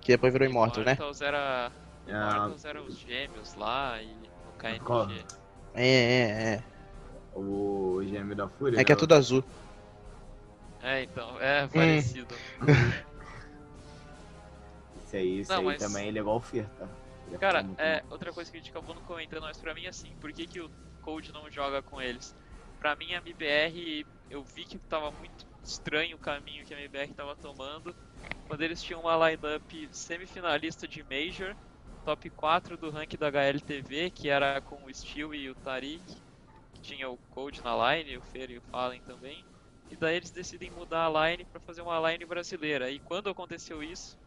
[0.00, 0.92] Que depois virou Immortals, né?
[0.92, 1.72] Immortals era.
[2.06, 2.10] Ah.
[2.10, 4.80] Immortals eram os gêmeos lá e o KNG.
[4.80, 5.08] Qual?
[5.74, 6.62] É, é, é.
[7.38, 8.80] o gêmeo da Fúria.
[8.80, 8.98] É que é né?
[8.98, 9.44] tudo azul.
[10.82, 11.68] É, então, é Hum.
[11.68, 12.34] parecido.
[15.04, 16.86] Esse aí, esse Não, aí mas- também, ele é igual o Fer, tá?
[17.36, 20.32] Cara, é, outra coisa que a gente acabou não comentando, mas pra mim assim, por
[20.32, 22.34] que, que o Cold não joga com eles?
[22.78, 27.14] Pra mim a MBR, eu vi que tava muito estranho o caminho que a MBR
[27.14, 27.94] tava tomando.
[28.44, 31.56] Quando eles tinham uma lineup semifinalista de Major,
[32.04, 36.02] top 4 do rank da HLTV, que era com o Steel e o Tariq,
[36.72, 39.46] que tinha o Cold na line, o Fer e o Fallen também.
[39.90, 42.90] E daí eles decidem mudar a line pra fazer uma line brasileira.
[42.90, 44.18] E quando aconteceu isso,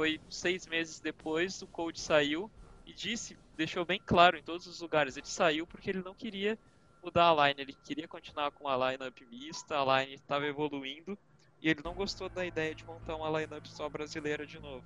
[0.00, 2.50] foi seis meses depois, o Cold saiu
[2.86, 6.58] e disse, deixou bem claro em todos os lugares, ele saiu porque ele não queria
[7.04, 11.18] mudar a line, ele queria continuar com a lineup mista, a line estava evoluindo
[11.60, 14.82] e ele não gostou da ideia de montar uma lineup só brasileira de novo.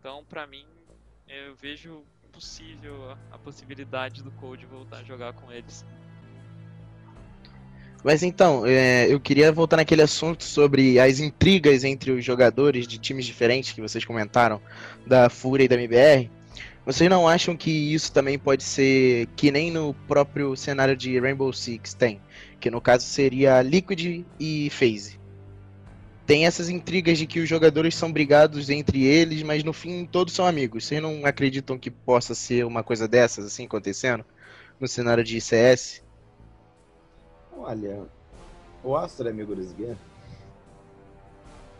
[0.00, 0.66] Então, pra mim,
[1.28, 5.84] eu vejo impossível a, possibilidade do Cold voltar a jogar com eles.
[8.04, 12.98] Mas então, é, eu queria voltar naquele assunto sobre as intrigas entre os jogadores de
[12.98, 14.60] times diferentes que vocês comentaram,
[15.06, 16.30] da Fúria e da MBR.
[16.84, 21.50] Vocês não acham que isso também pode ser que nem no próprio cenário de Rainbow
[21.50, 22.20] Six tem?
[22.60, 25.18] Que no caso seria Liquid e FaZe.
[26.26, 30.34] Tem essas intrigas de que os jogadores são brigados entre eles, mas no fim todos
[30.34, 30.84] são amigos.
[30.84, 34.24] Vocês não acreditam que possa ser uma coisa dessas assim acontecendo
[34.78, 36.03] no cenário de CS?
[37.56, 38.04] Olha,
[38.82, 39.98] o Astro é amigo dos Guerra?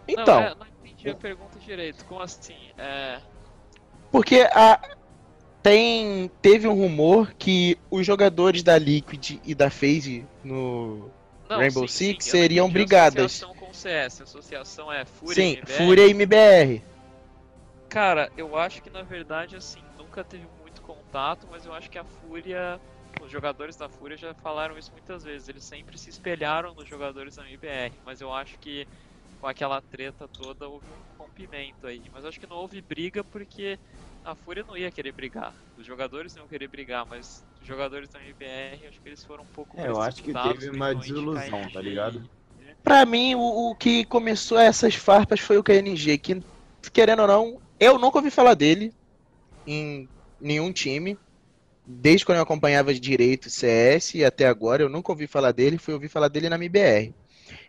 [0.07, 2.05] Então, Não, é, não entendi a pergunta direito.
[2.05, 2.57] Como assim?
[2.77, 3.21] É,
[4.11, 4.81] Porque a,
[5.63, 11.11] tem, teve um rumor que os jogadores da Liquid e da FaZe no.
[11.49, 13.25] não, Rainbow sim, Six sim, seriam brigadas.
[13.25, 15.77] Associação com o CS, a associação é Fúria sim, e MBR?
[15.79, 16.85] Fúria e MBR.
[17.89, 21.99] Cara, eu acho que na verdade, assim, nunca teve muito contato, mas eu acho que
[21.99, 22.79] a Fúria,
[23.20, 27.37] os jogadores da Fúria já falaram isso muitas vezes, eles sempre se espelharam nos jogadores
[27.37, 28.87] da MBR, mas eu acho que
[29.38, 32.03] com aquela treta toda houve um rompimento aí.
[32.12, 33.79] Mas eu acho que não houve briga porque
[34.24, 38.09] a Fúria não ia querer brigar, os jogadores não iam querer brigar, mas os jogadores
[38.09, 41.68] da MBR, acho que eles foram um pouco É, eu acho que teve uma desilusão,
[41.72, 42.29] tá ligado?
[42.83, 46.40] Pra mim, o, o que começou essas farpas foi o KNG, que,
[46.92, 48.92] querendo ou não, eu nunca ouvi falar dele
[49.66, 50.09] em
[50.40, 51.18] nenhum time.
[51.87, 55.92] Desde quando eu acompanhava direito CS e até agora, eu nunca ouvi falar dele, fui
[55.92, 57.14] ouvir falar dele na MBR.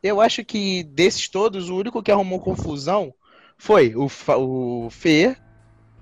[0.01, 3.13] Eu acho que desses todos, o único que arrumou confusão
[3.57, 5.37] foi o, o Fer,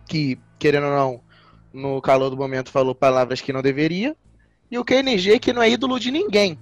[0.07, 1.23] que, querendo ou não,
[1.73, 4.15] no calor do momento falou palavras que não deveria,
[4.69, 6.57] e o KNG, que não é ídolo de ninguém.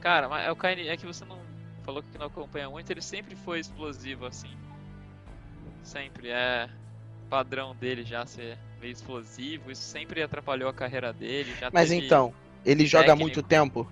[0.00, 1.38] Cara, mas é o KN, é que você não
[1.82, 4.50] falou que não acompanha muito, ele sempre foi explosivo assim.
[5.82, 6.68] Sempre é
[7.28, 12.34] padrão dele já ser meio explosivo, isso sempre atrapalhou a carreira dele, já Mas então,
[12.64, 13.22] ele joga técnico.
[13.22, 13.90] muito tempo?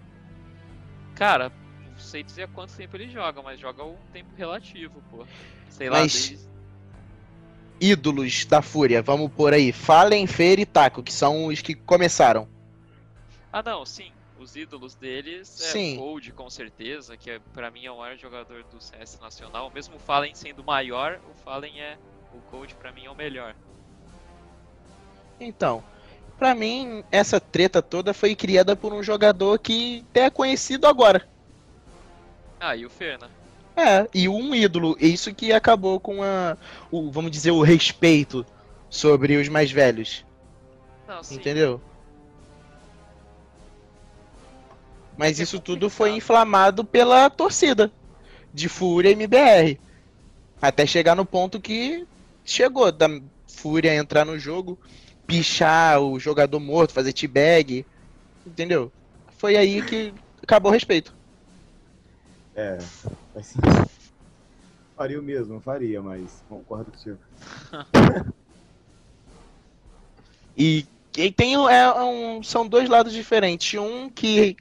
[1.14, 1.50] Cara,
[1.88, 5.24] não sei dizer quanto tempo ele joga, mas joga um tempo relativo, pô.
[5.70, 6.50] Sei lá, Mas- desde...
[7.82, 9.72] Ídolos da Fúria, vamos por aí.
[9.72, 12.46] Fallen, Fer e Taco, que são os que começaram.
[13.50, 14.12] Ah, não, sim.
[14.38, 15.96] Os ídolos deles é Sim.
[15.96, 19.70] o Cold, com certeza, que é, pra mim é o maior jogador do CS nacional.
[19.74, 21.98] Mesmo o Fallen sendo maior, o Fallen é.
[22.34, 23.54] O Cold pra mim é o melhor.
[25.40, 25.82] Então,
[26.38, 31.26] pra mim, essa treta toda foi criada por um jogador que até é conhecido agora.
[32.60, 33.28] Ah, e o Fer, né?
[33.74, 34.96] É, e um ídolo.
[35.00, 36.56] Isso que acabou com a.
[36.90, 38.44] O, vamos dizer, o respeito
[38.90, 40.24] sobre os mais velhos.
[41.08, 41.20] Não.
[41.30, 41.80] Entendeu?
[45.16, 47.90] Mas É isso tudo foi inflamado pela torcida
[48.52, 49.80] de Fúria e MBR.
[50.60, 52.06] Até chegar no ponto que
[52.44, 53.08] chegou da
[53.46, 54.78] Fúria entrar no jogo,
[55.30, 57.86] pichar o jogador morto, fazer teabag.
[58.44, 58.90] Entendeu?
[59.38, 60.12] Foi aí que
[60.42, 61.14] acabou o respeito.
[62.54, 62.78] É,
[63.42, 63.88] sentido.
[64.96, 67.18] Faria o mesmo, faria, mas concordo contigo.
[70.56, 70.84] E,
[71.16, 73.80] e tem é, um, são dois lados diferentes.
[73.80, 74.56] Um que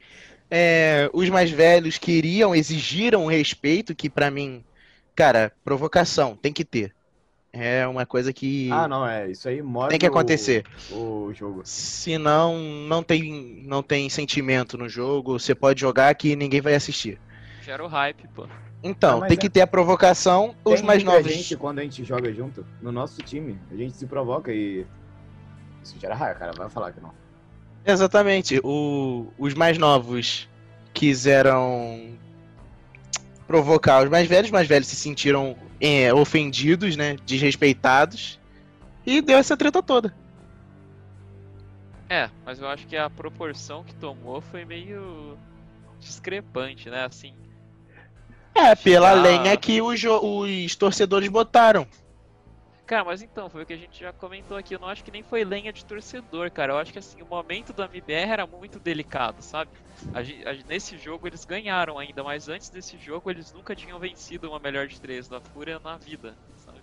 [0.49, 4.63] é, os mais velhos queriam, exigiram respeito, que pra mim,
[5.13, 6.95] cara, provocação, tem que ter.
[7.51, 9.29] É uma coisa que Ah, não, é.
[9.31, 10.63] Isso aí move tem que acontecer.
[10.91, 11.61] O, o jogo.
[11.65, 12.57] Senão
[12.87, 15.39] não tem, não tem sentimento no jogo.
[15.39, 17.19] Você pode jogar que ninguém vai assistir.
[17.65, 18.47] Gera o hype, pô.
[18.83, 20.55] Então, Ah, tem é- que ter a provocação.
[20.63, 21.33] Os Tem mais muita novos.
[21.33, 24.85] gente, quando a gente joga junto, no nosso time, a gente se provoca e.
[25.83, 26.51] Isso gera raiva, cara.
[26.53, 27.11] Vai falar que não.
[27.85, 28.59] Exatamente.
[28.63, 30.47] O- os mais novos
[30.93, 32.17] quiseram
[33.49, 37.15] provocar os mais velhos, os mais velhos se sentiram é, ofendidos, né?
[37.25, 38.39] Desrespeitados.
[39.03, 40.15] E deu essa treta toda.
[42.07, 45.35] É, mas eu acho que a proporção que tomou foi meio
[45.99, 47.05] discrepante, né?
[47.05, 47.33] Assim,
[48.53, 51.87] É, pela lenha que os, os torcedores botaram.
[52.89, 54.73] Cara, mas então, foi o que a gente já comentou aqui.
[54.73, 56.73] Eu não acho que nem foi lenha de torcedor, cara.
[56.73, 59.69] Eu acho que assim, o momento da MBR era muito delicado, sabe?
[60.11, 64.49] A a nesse jogo eles ganharam ainda, mas antes desse jogo eles nunca tinham vencido
[64.49, 66.81] uma melhor de três da Fúria na vida, sabe?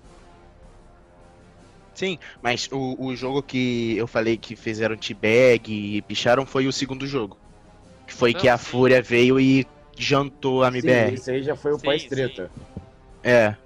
[1.93, 6.73] Sim, mas o, o jogo que eu falei que fizeram teabag e picharam foi o
[6.73, 7.37] segundo jogo.
[8.07, 8.71] Que foi Não, que a sim.
[8.71, 9.67] Fúria veio e
[9.99, 11.15] jantou a Sim, MBR.
[11.15, 12.49] isso aí já foi o Sim, pós-treta.
[13.25, 13.57] É.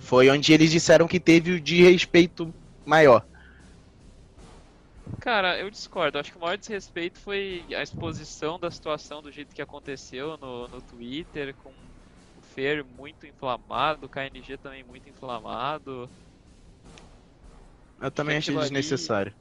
[0.00, 2.52] Foi onde eles disseram que teve o de respeito
[2.84, 3.24] maior.
[5.20, 6.18] Cara, eu discordo.
[6.18, 10.66] Acho que o maior desrespeito foi a exposição da situação do jeito que aconteceu no,
[10.68, 11.72] no Twitter, com
[12.34, 16.10] o Fer muito inflamado, o KNG também muito inflamado.
[18.00, 19.32] Eu também achei Aquilo ali- desnecessário.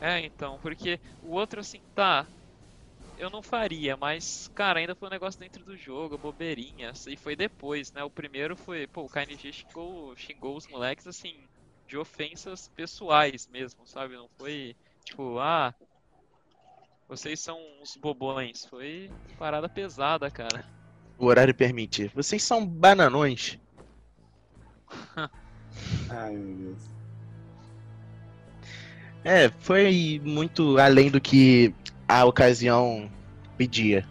[0.00, 2.28] É, então, porque o outro assim, tá.
[3.16, 6.92] Eu não faria, mas, cara, ainda foi um negócio dentro do jogo, bobeirinha.
[7.06, 8.02] E foi depois, né?
[8.02, 11.46] O primeiro foi, pô, o KNG xingou, xingou os moleques, assim,
[11.86, 14.16] de ofensas pessoais mesmo, sabe?
[14.16, 15.74] Não foi, tipo, ah,
[17.08, 18.64] vocês são uns bobões.
[18.64, 20.64] Foi parada pesada, cara.
[21.18, 22.10] O horário permite.
[22.14, 23.58] Vocês são bananões.
[26.08, 26.92] Ai, meu Deus.
[29.24, 31.72] É, foi muito além do que
[32.08, 33.10] a ocasião
[33.56, 34.06] pedia.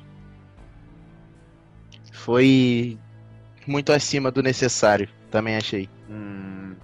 [2.11, 2.99] Foi
[3.65, 5.89] muito acima do necessário, também achei.
[6.09, 6.75] Hum,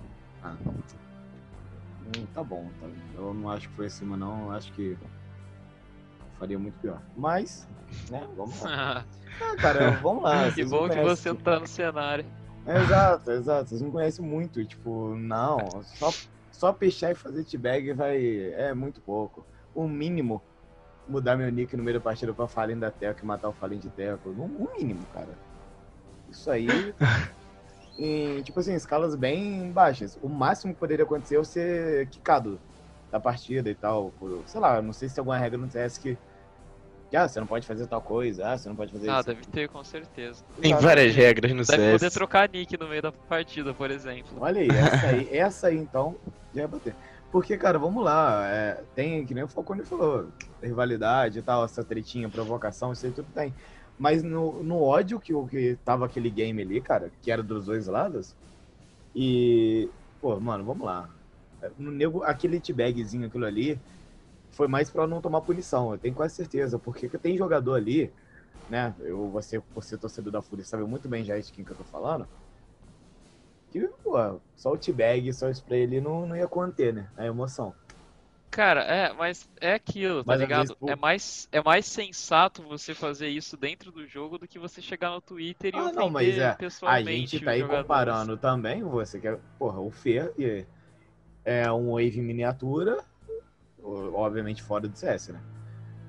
[0.43, 0.55] ah.
[2.05, 2.87] Hum, tá bom, tá.
[3.15, 4.45] Eu não acho que foi acima, não.
[4.45, 4.97] Eu acho que
[6.39, 7.01] faria muito pior.
[7.15, 7.67] Mas,
[8.09, 9.05] né, vamos lá.
[9.39, 10.49] Ah, cara, vamos lá.
[10.51, 12.25] que bom que você tá no cenário.
[12.65, 13.69] É, exato, exato.
[13.69, 14.65] Vocês não conhecem muito.
[14.65, 15.59] Tipo, não.
[15.83, 16.11] Só,
[16.51, 18.17] só peixar e fazer t-bag vai.
[18.53, 19.45] É muito pouco.
[19.75, 20.41] O mínimo,
[21.07, 23.79] mudar meu nick no meio da partida pra Fallen da Teco e matar o Fallen
[23.79, 24.29] de Teco.
[24.29, 25.29] O o mínimo, cara.
[26.29, 26.67] Isso aí.
[27.97, 30.17] em, tipo assim, escalas bem baixas.
[30.21, 32.59] O máximo que poderia acontecer é eu ser quicado
[33.11, 34.11] da partida e tal.
[34.19, 36.17] Por, sei lá, não sei se tem alguma regra no CS que.
[37.09, 39.29] que, ah, você não pode fazer tal coisa, ah, você não pode fazer Ah, isso.
[39.29, 40.43] deve ter, com certeza.
[40.61, 40.83] Tem Exato.
[40.85, 42.13] várias regras no Deve poder CS.
[42.13, 44.37] trocar nick no meio da partida, por exemplo.
[44.39, 46.15] Olha aí, essa aí, essa aí então,
[46.53, 46.93] já ia bater.
[47.32, 50.32] Porque, cara, vamos lá, é, tem, que nem o Falcone falou,
[50.63, 53.54] rivalidade e tal, essa tretinha, provocação, isso aí tudo tem.
[53.98, 57.88] Mas no, no ódio que, que tava aquele game ali, cara, que era dos dois
[57.88, 58.36] lados,
[59.15, 59.90] e,
[60.21, 61.10] pô, mano, vamos lá.
[61.78, 63.82] No nego, aquele t-bagzinho, aquilo ali,
[64.52, 68.13] foi mais pra não tomar punição, eu tenho quase certeza, porque tem jogador ali,
[68.69, 71.78] né, eu, você, ser torcedor da Fúria, sabe muito bem já de quem que eu
[71.78, 72.28] tô falando,
[73.71, 77.09] que, pô, só o T-Bag, só o spray ali não, não ia conter, né?
[77.17, 77.73] A emoção.
[78.49, 80.75] Cara, é, mas é aquilo, tá Mas, ligado?
[80.77, 84.81] pô- É mais, é mais sensato você fazer isso dentro do jogo do que você
[84.81, 87.83] chegar no Twitter e Ah, não, mas é, A gente tá aí jogadores.
[87.83, 90.65] comparando também, você que é, porra, o Fer e
[91.45, 92.97] é um Wave em miniatura,
[94.13, 95.39] obviamente fora do CS, né?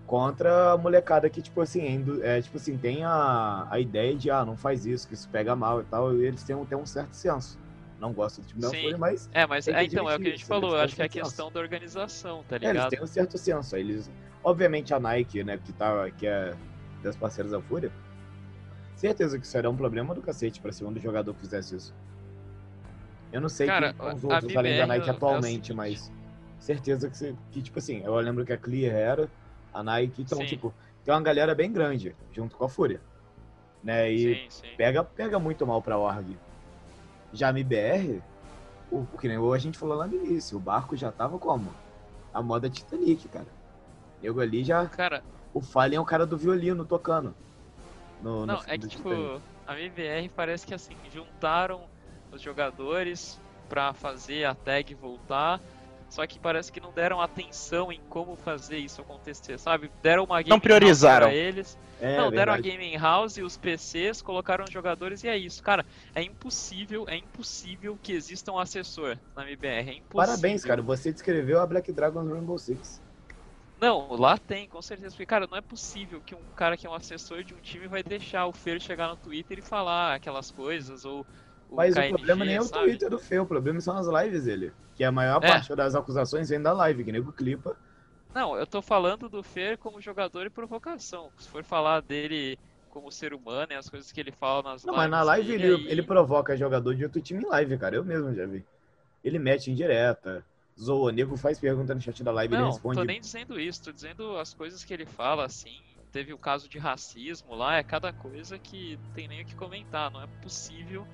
[0.09, 4.43] Contra a molecada que, tipo assim, é, tipo assim, tem a, a ideia de, ah,
[4.43, 7.13] não faz isso, que isso pega mal e tal, e eles têm, têm um certo
[7.13, 7.59] senso.
[8.01, 9.29] Não gosto do time da Folha, mas.
[9.35, 11.05] É, mas é, então, é o que a gente isso, falou, eu acho que é
[11.05, 11.55] a questão senso.
[11.55, 12.77] da organização, tá ligado?
[12.77, 13.77] É, eles têm um certo senso.
[13.77, 14.11] Eles,
[14.43, 16.55] obviamente a Nike, né, que, tá, que é
[17.03, 17.93] das parceiras da Fúria,
[18.97, 21.95] certeza que será um problema do cacete pra segundo jogador que fizesse isso.
[23.31, 26.11] Eu não sei Cara, quem os outros além da Nike atualmente, é mas
[26.59, 29.31] certeza que, que, tipo assim, eu lembro que a Clear era,
[29.73, 30.47] a Nike, então, sim.
[30.47, 33.01] tipo, tem uma galera bem grande junto com a Fúria.
[33.83, 34.11] Né?
[34.11, 34.77] E sim, sim.
[34.77, 36.37] Pega, pega muito mal pra org.
[37.33, 38.23] Já a MBR,
[38.91, 41.73] o, que nem a gente falou lá no início, o barco já tava como?
[42.33, 43.47] A moda Titanic, cara.
[44.23, 44.87] Eu ali já.
[44.87, 45.23] Cara.
[45.55, 47.35] O Fallen é o cara do violino tocando.
[48.23, 49.43] No, não, no é que tipo, Titanic.
[49.67, 51.83] a MBR parece que assim, juntaram
[52.33, 55.61] os jogadores para fazer a tag voltar
[56.09, 59.91] só que parece que não deram atenção em como fazer isso acontecer, sabe?
[60.03, 61.79] Deram uma game não priorizaram para eles.
[62.01, 65.63] É, não, deram a gaming house e os PCs, colocaram os jogadores e é isso.
[65.63, 65.85] Cara,
[66.15, 69.69] é impossível, é impossível que exista um assessor na MBR.
[69.69, 70.09] É impossível.
[70.15, 70.81] Parabéns, cara.
[70.81, 73.01] Você descreveu a Black Dragon Rainbow Six.
[73.81, 75.11] Não, lá tem, com certeza.
[75.11, 77.87] Porque, cara, não é possível que um cara que é um assessor de um time
[77.87, 81.25] vai deixar o Fer chegar no Twitter e falar aquelas coisas, ou
[81.71, 84.45] Mas KNG, o problema nem é o Twitter do Fer, o problema são as lives
[84.45, 84.73] dele.
[84.95, 85.49] Que a maior é.
[85.49, 87.77] parte das acusações vem da live, que nem o Clipa.
[88.35, 91.31] Não, eu tô falando do Fer como jogador e provocação.
[91.39, 92.59] Se for falar dele
[92.91, 95.09] como ser humano e as coisas que ele fala nas Não, lives.
[95.09, 95.89] mas na live ele, aí...
[95.89, 97.97] ele provoca jogador de outro time em live, cara.
[97.97, 98.65] Eu mesmo já vi.
[99.23, 100.45] Ele mete em direta.
[100.81, 102.97] Zoa, nego faz pergunta no chat da live não, ele responde.
[102.97, 105.81] Não, tô nem dizendo isso, tô dizendo as coisas que ele fala, assim.
[106.13, 110.11] Teve o caso de racismo lá, é cada coisa que tem nem o que comentar.
[110.11, 111.07] Não é possível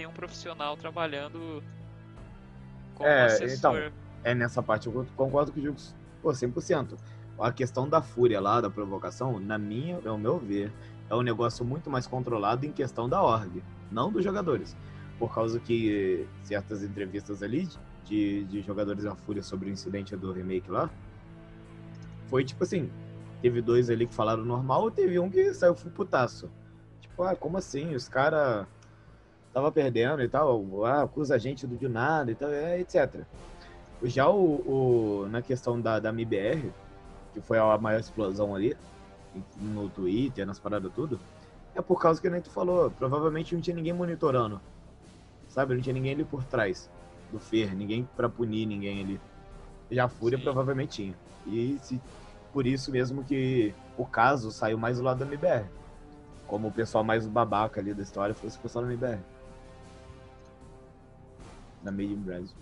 [0.00, 1.62] tenha um profissional trabalhando
[2.94, 3.76] como é, assessor.
[3.76, 3.92] Então,
[4.24, 6.96] é nessa parte eu concordo com o Jux, pô, 100%.
[7.38, 10.72] A questão da fúria lá, da provocação, na minha, ao meu ver,
[11.08, 14.76] é um negócio muito mais controlado em questão da org, não dos jogadores.
[15.18, 17.68] Por causa que certas entrevistas ali
[18.06, 20.88] de, de jogadores da fúria sobre o incidente do remake lá,
[22.28, 22.90] foi tipo assim,
[23.42, 26.50] teve dois ali que falaram normal, e teve um que saiu putaço.
[27.02, 27.94] Tipo, ah, como assim?
[27.94, 28.66] Os caras
[29.52, 33.22] tava perdendo e tal, ah, acusa a gente do de nada e tal, é, etc.
[34.02, 36.70] Já o, o, na questão da, da MIBR,
[37.34, 38.76] que foi a maior explosão ali,
[39.60, 41.20] no Twitter, nas paradas tudo,
[41.74, 44.60] é por causa que nem tu falou, provavelmente não tinha ninguém monitorando,
[45.48, 45.74] sabe?
[45.74, 46.88] Não tinha ninguém ali por trás
[47.30, 49.20] do Fer, ninguém para punir ninguém ali.
[49.90, 50.44] Já a Fúria Sim.
[50.44, 51.14] provavelmente tinha.
[51.46, 52.00] E se,
[52.52, 55.66] por isso mesmo que o caso saiu mais do lado da MBR.
[56.46, 59.20] Como o pessoal mais babaca ali da história fosse o pessoal da MBR
[61.82, 62.56] na Made in Brasil.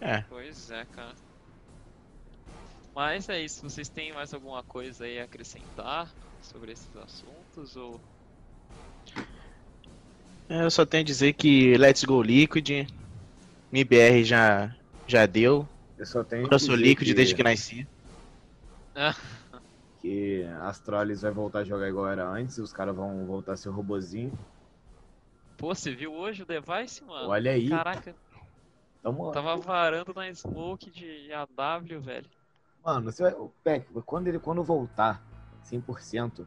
[0.00, 0.22] É.
[0.22, 1.14] Pois é, cara.
[2.94, 8.00] Mas é isso, vocês têm mais alguma coisa aí a acrescentar sobre esses assuntos ou
[10.48, 12.86] é, eu só tenho a dizer que Let's Go Liquid,
[13.72, 14.74] MBR já
[15.06, 15.66] já deu.
[15.96, 17.14] Eu só tenho eu sou Liquid que...
[17.14, 17.86] desde que nasci.
[20.00, 23.70] que Astralis vai voltar a jogar igual era antes, os caras vão voltar a ser
[23.70, 24.32] robozinho.
[25.56, 27.28] Pô, você viu hoje o device, mano?
[27.28, 27.68] Olha aí.
[27.68, 28.14] Caraca.
[29.02, 29.30] Tamo...
[29.32, 32.26] Tava varando na smoke de AW, velho.
[32.84, 33.34] Mano, você vai...
[33.62, 35.22] Peck, quando ele quando voltar
[35.64, 36.46] 100%,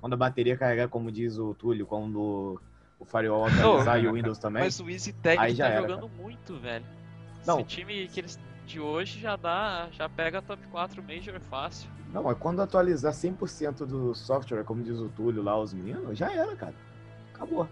[0.00, 2.60] quando a bateria carregar, como diz o Túlio, quando
[2.98, 4.62] o Firewall atualizar e o Windows também.
[4.62, 6.22] Mas o Easy Tag tá era, jogando cara.
[6.22, 6.84] muito, velho.
[7.46, 7.60] Não.
[7.60, 11.90] Esse time que eles de hoje já dá, já pega top 4 Major fácil.
[12.12, 16.32] Não, mas quando atualizar 100% do software, como diz o Túlio lá, os meninos, já
[16.32, 16.74] era, cara.
[17.34, 17.68] Acabou.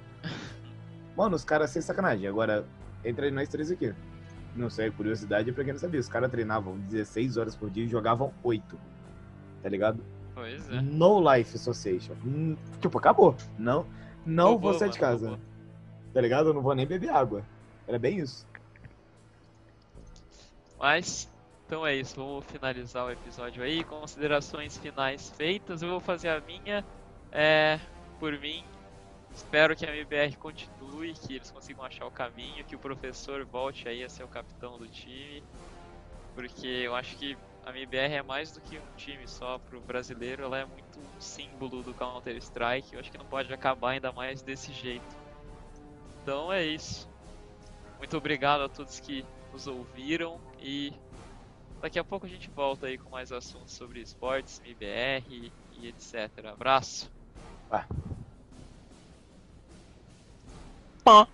[1.17, 2.27] Mano, os caras sem sacanagem.
[2.27, 2.67] Agora,
[3.05, 3.95] entre nós três aqui.
[4.55, 6.01] Não sei, curiosidade pra quem não sabia.
[6.01, 8.79] Os caras treinavam 16 horas por dia e jogavam 8.
[9.63, 10.05] Tá ligado?
[10.35, 10.81] Pois é.
[10.81, 12.15] No Life Association.
[12.25, 13.35] Hum, tipo, acabou.
[13.59, 13.87] Não,
[14.25, 15.39] não vou sair de casa.
[16.13, 16.51] Tá ligado?
[16.51, 17.43] Eu não vou nem beber água.
[17.87, 18.47] Era bem isso.
[20.79, 21.31] Mas,
[21.67, 22.17] então é isso.
[22.17, 23.85] Vamos finalizar o episódio aí.
[23.85, 25.83] Considerações finais feitas.
[25.83, 26.85] Eu vou fazer a minha.
[27.31, 27.81] É,
[28.19, 28.63] por mim,
[29.35, 33.89] Espero que a MBR continue, que eles consigam achar o caminho, que o professor volte
[33.89, 35.43] aí a ser o capitão do time,
[36.35, 40.43] porque eu acho que a MBR é mais do que um time só pro brasileiro,
[40.43, 42.93] ela é muito um símbolo do Counter Strike.
[42.93, 45.17] Eu acho que não pode acabar ainda mais desse jeito.
[46.23, 47.09] Então é isso.
[47.99, 50.93] Muito obrigado a todos que nos ouviram e
[51.81, 56.47] daqui a pouco a gente volta aí com mais assuntos sobre esportes, MBR e etc.
[56.47, 57.11] Abraço.
[57.71, 57.87] Ah.
[61.05, 61.27] Bah.